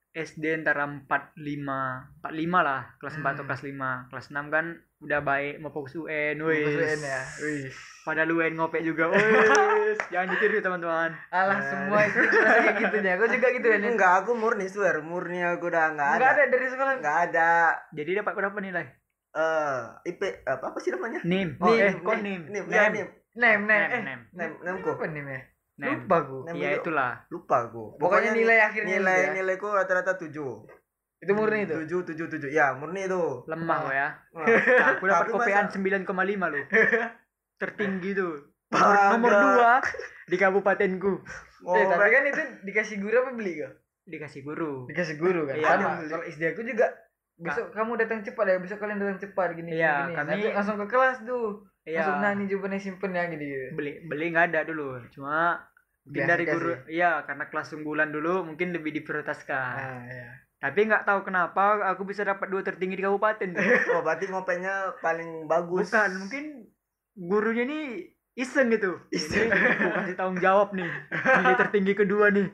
SD 0.09 0.53
antara 0.55 0.85
45 0.85 2.21
45 2.21 2.21
lah 2.59 2.81
kelas 2.97 3.15
4 3.15 3.25
atau 3.25 3.41
Hmm. 3.41 3.49
kelas 3.49 3.63
5 3.63 3.89
kelas 4.07 4.27
6 4.29 4.45
kan 4.47 4.65
udah 5.03 5.19
baik 5.19 5.59
mau 5.59 5.69
fokus 5.69 5.93
UN 5.95 6.39
wis. 6.39 6.63
Kelas 6.65 6.79
UN 6.89 7.01
ya? 7.03 7.21
Wih 7.39 7.67
pada 8.03 8.23
UN 8.25 8.53
ngopek 8.53 8.81
juga 8.81 9.07
wis. 9.07 9.97
Jangan 10.11 10.27
ditiru 10.29 10.59
teman-teman. 10.59 11.11
Alah 11.29 11.55
Eh. 11.55 11.65
semua 11.65 11.99
itu 12.01 12.19
kayak 12.19 12.73
gitu 12.77 12.95
ya 12.99 13.13
gue 13.15 13.29
juga 13.29 13.47
gitu 13.49 13.65
ya 13.65 13.77
enggak 13.79 14.13
aku 14.19 14.31
murni 14.33 14.65
swear. 14.65 14.99
Murni 14.99 15.39
aku 15.39 15.67
udah 15.67 15.91
nggak 15.91 16.09
Nggak 16.13 16.29
ada. 16.29 16.39
ada 16.39 16.43
dari 16.49 16.67
sekolah? 16.67 16.93
Nggak 16.97 17.17
ada. 17.25 17.51
Jadi 17.91 18.11
dapat 18.13 18.33
berapa 18.33 18.57
nilai? 18.57 18.85
Eh 19.33 19.79
IP 20.05 20.21
apa 20.43 20.65
apa 20.65 20.77
sih 20.77 20.91
namanya? 20.91 21.19
Nim. 21.23 21.55
Oh, 21.57 21.67
eh 21.69 21.89
nim, 21.89 21.99
kok 21.99 22.15
nim, 22.17 22.41
nim? 22.43 22.43
Nim 22.49 22.63
Nem. 22.65 22.91
nim. 22.93 23.07
Nem 23.33 23.59
nem 23.61 23.81
Nem, 23.81 23.89
eh. 23.89 24.01
Nem. 24.01 24.19
nem 24.31 24.51
nemku. 24.61 24.93
apa 24.93 25.05
nem 25.07 25.25
ya? 25.25 25.41
Nem. 25.73 25.89
lupa 25.97 26.17
gue 26.21 26.41
Nem 26.45 26.53
Iya 26.55 26.69
itulah. 26.77 27.13
lupa 27.27 27.55
aku 27.65 27.97
Pokoknya 27.97 28.29
nilai 28.31 28.61
akhirnya 28.61 28.93
nilai 28.93 29.19
ya? 29.23 29.31
nilaiku 29.33 29.65
rata-rata 29.67 30.13
tujuh 30.15 30.61
itu 31.23 31.31
murni 31.31 31.59
itu? 31.63 31.75
Tujuh 31.77 31.99
tujuh 32.05 32.27
tujuh. 32.27 32.49
Ya 32.49 32.71
murni 32.71 33.03
itu. 33.03 33.23
Lemah 33.45 33.77
kok 33.81 33.93
ya. 33.93 34.07
Aku 34.91 35.03
dapat 35.05 35.25
kopean 35.29 35.65
masa- 35.65 35.79
9,5 36.03 36.05
loh. 36.49 36.63
Tertinggi 37.61 38.11
tuh. 38.13 38.33
Bangga. 38.67 39.13
nomor 39.13 39.31
dua 39.31 39.73
di 40.25 40.35
kabupatenku. 40.35 41.13
Oh, 41.63 41.73
eh, 41.73 41.85
tapi 41.85 42.09
kan 42.09 42.25
itu 42.25 42.41
dikasih 42.63 42.97
guru 42.97 43.15
apa 43.19 43.31
beli 43.31 43.53
kok? 43.55 43.73
Dikasih 44.03 44.41
guru. 44.41 44.83
Dikasih 44.85 45.15
guru 45.15 45.45
kan? 45.45 45.55
Iya. 45.55 45.77
kalau 46.09 46.25
SD 46.25 46.43
aku 46.51 46.61
juga 46.63 46.89
besok 47.33 47.69
kamu 47.69 47.97
datang 47.97 48.21
cepat 48.21 48.45
ya 48.45 48.57
besok 48.57 48.77
kalian 48.77 48.99
datang 48.99 49.17
cepat 49.19 49.53
gini 49.53 49.73
Iya, 49.73 50.05
gini, 50.05 50.13
kami- 50.13 50.29
Nanti 50.33 50.47
langsung 50.51 50.77
ke 50.77 50.87
kelas 50.87 51.21
tuh. 51.23 51.65
Iya. 51.83 51.99
langsung 51.99 52.17
nah 52.19 52.31
ini 52.31 52.45
jawabannya 52.45 52.79
simpen 52.79 53.11
ya 53.11 53.27
gini 53.27 53.43
gitu 53.43 53.65
beli 53.73 53.91
beli 54.03 54.25
nggak 54.29 54.45
ada 54.49 54.59
dulu. 54.63 55.01
Cuma 55.09 55.59
mungkin 56.03 56.25
dari 56.25 56.43
guru. 56.45 56.71
iya 56.85 57.21
karena 57.23 57.45
kelas 57.47 57.73
unggulan 57.73 58.09
dulu 58.09 58.43
mungkin 58.43 58.71
lebih 58.71 58.91
diprioritaskan. 58.93 59.73
Ah, 59.75 60.01
iya. 60.03 60.29
Tapi 60.63 60.87
nggak 60.87 61.03
tahu 61.03 61.27
kenapa 61.27 61.83
aku 61.91 62.07
bisa 62.07 62.23
dapat 62.23 62.47
dua 62.47 62.63
tertinggi 62.63 62.95
di 62.95 63.03
kabupaten 63.03 63.51
oh 63.91 63.99
berarti 63.99 64.31
ngopeknya 64.31 64.95
paling 65.03 65.43
bagus. 65.43 65.91
Bukan 65.91 66.11
mungkin 66.23 66.43
gurunya 67.19 67.67
ini 67.67 67.79
iseng 68.39 68.71
gitu. 68.71 68.95
Ini 69.11 69.51
aku 69.51 69.89
kasih 69.91 70.15
tanggung 70.15 70.39
jawab 70.39 70.71
nih. 70.71 70.87
Nilai 71.11 71.59
tertinggi 71.59 71.93
kedua 71.99 72.31
nih. 72.31 72.47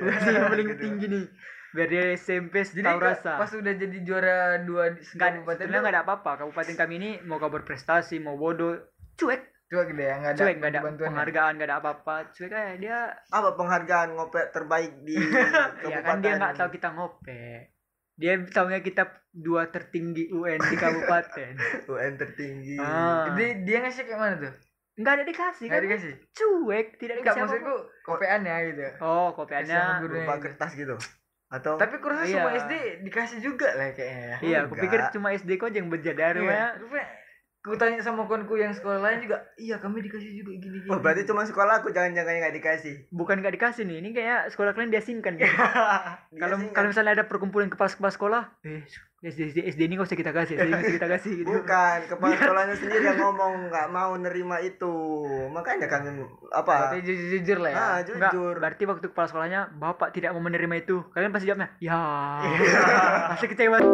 Kasih 0.00 0.32
yang 0.40 0.48
paling 0.48 0.68
kedua. 0.72 0.82
tinggi 0.88 1.06
nih. 1.12 1.24
Biar 1.70 1.86
dia 1.86 2.02
SMP 2.16 2.64
Jadi 2.64 2.82
tahu 2.82 2.98
rasa. 2.98 3.38
pas 3.38 3.52
udah 3.52 3.74
jadi 3.76 3.98
juara 4.02 4.58
dua 4.64 4.96
di 4.96 5.04
kabupaten 5.04 5.44
sebetulnya 5.44 5.78
tuh? 5.78 5.82
nggak 5.84 5.94
ada 5.94 6.02
apa-apa. 6.02 6.30
Kabupaten 6.40 6.74
kami 6.80 6.94
ini 6.96 7.10
mau 7.28 7.36
kau 7.36 7.52
berprestasi 7.52 8.18
mau 8.24 8.40
bodoh. 8.40 8.80
Cuek 9.20 9.59
cuek 9.70 9.88
deh 9.94 10.02
ya 10.02 10.14
nggak 10.18 10.32
ada 10.34 10.40
cuek 10.42 10.54
nggak 10.58 10.70
ada 10.74 10.80
bantuan 10.82 11.08
penghargaan 11.14 11.52
nggak 11.54 11.68
ada 11.70 11.76
apa-apa. 11.78 12.14
Cuek 12.34 12.50
aja 12.50 12.74
dia 12.74 12.98
apa 13.30 13.48
penghargaan 13.54 14.08
ngopek 14.18 14.46
terbaik 14.50 14.92
di 15.06 15.14
ya 15.94 15.98
kan 16.02 16.18
dia 16.18 16.34
nggak 16.34 16.58
tahu 16.58 16.68
kita 16.74 16.88
ngope 16.90 17.70
dia 18.20 18.36
taunya 18.50 18.82
kita 18.82 19.06
dua 19.32 19.70
tertinggi 19.70 20.28
UN 20.28 20.58
di 20.60 20.76
kabupaten. 20.76 21.54
UN 21.94 22.12
tertinggi. 22.18 22.76
Ah. 22.76 23.32
dia 23.32 23.62
dia 23.62 23.78
ngasih 23.80 24.04
kayak 24.04 24.18
mana 24.18 24.34
tuh? 24.36 24.54
Nggak 25.00 25.12
ada 25.16 25.24
dikasih 25.24 25.64
nggak 25.70 25.80
kan? 25.80 25.86
dikasih? 25.88 26.12
Cuek 26.34 26.86
tidak 26.98 27.14
enggak 27.22 27.34
dikasih 27.38 27.42
maksudku 27.48 27.76
kopean 28.04 28.40
ya 28.44 28.56
gitu. 28.68 28.82
Oh 29.00 29.32
kopiannya 29.32 29.80
guru. 30.02 30.18
berupa 30.20 30.34
kertas 30.36 30.74
gitu. 30.76 30.98
Atau 31.48 31.78
tapi 31.78 31.96
kurasa 31.98 32.26
Iya. 32.26 32.42
semua 32.42 32.52
SD 32.52 32.74
dikasih 33.06 33.38
juga 33.38 33.68
lah 33.72 33.88
kayaknya 33.94 34.20
ya. 34.20 34.36
Iya 34.42 34.56
aku 34.66 34.74
Enggak. 34.76 34.82
pikir 34.84 35.00
cuma 35.16 35.28
SD 35.32 35.50
kok 35.56 35.70
yang 35.72 35.88
berjadar 35.88 36.34
Iya, 36.36 36.44
ya 36.44 36.66
rupanya 36.76 37.06
ku 37.60 37.76
tanya 37.76 38.00
sama 38.00 38.24
kawanku 38.24 38.56
yang 38.56 38.72
sekolah 38.72 39.04
lain 39.04 39.20
juga 39.20 39.36
iya 39.60 39.76
kami 39.76 40.00
dikasih 40.00 40.32
juga 40.32 40.56
gini 40.56 40.80
gini 40.80 40.88
Wah, 40.88 40.96
berarti 40.96 41.28
cuma 41.28 41.44
sekolah 41.44 41.84
aku 41.84 41.92
jangan-jangan 41.92 42.32
yang 42.32 42.40
nggak 42.40 42.56
dikasih? 42.56 42.94
Bukan 43.12 43.44
nggak 43.44 43.54
dikasih 43.60 43.84
nih 43.84 44.00
ini 44.00 44.16
kayak 44.16 44.48
sekolah 44.48 44.72
kalian 44.72 44.88
diasingkan 44.88 45.36
gitu. 45.36 45.44
Kalau 46.40 46.56
kalau 46.72 46.88
misalnya 46.88 47.20
ada 47.20 47.28
perkumpulan 47.28 47.68
kepala-kepala 47.68 48.08
sekolah 48.08 48.42
eh 48.64 48.88
SD, 49.20 49.52
SD, 49.52 49.58
SD 49.68 49.80
ini 49.84 50.00
nggak 50.00 50.08
usah 50.08 50.16
kita 50.16 50.32
kasih 50.32 50.56
SD 50.56 50.64
nggak 50.64 50.80
usah 50.80 50.96
kita 50.96 51.08
kasih 51.12 51.32
gitu. 51.36 51.52
Bukan 51.52 51.98
kepala 52.16 52.32
sekolahnya 52.32 52.76
sendiri 52.80 53.04
yang 53.04 53.20
ngomong 53.20 53.68
nggak 53.68 53.86
mau 53.92 54.16
nerima 54.16 54.56
itu. 54.64 54.94
Makanya 55.52 55.84
kami 55.84 56.24
apa? 56.56 56.96
Berarti 56.96 57.04
jujur 57.04 57.28
jujur 57.36 57.58
lah 57.60 57.70
ya. 57.70 57.76
Ah 57.76 57.96
Enggak, 58.00 58.32
jujur. 58.32 58.54
berarti 58.56 58.82
waktu 58.88 59.06
kepala 59.12 59.28
sekolahnya 59.28 59.60
bapak 59.76 60.16
tidak 60.16 60.32
mau 60.32 60.40
menerima 60.40 60.80
itu. 60.80 61.04
Kalian 61.12 61.28
pasti 61.28 61.44
jawabnya 61.44 61.76
ya. 61.76 62.00
Pasti 63.36 63.52
kecewa 63.52 63.84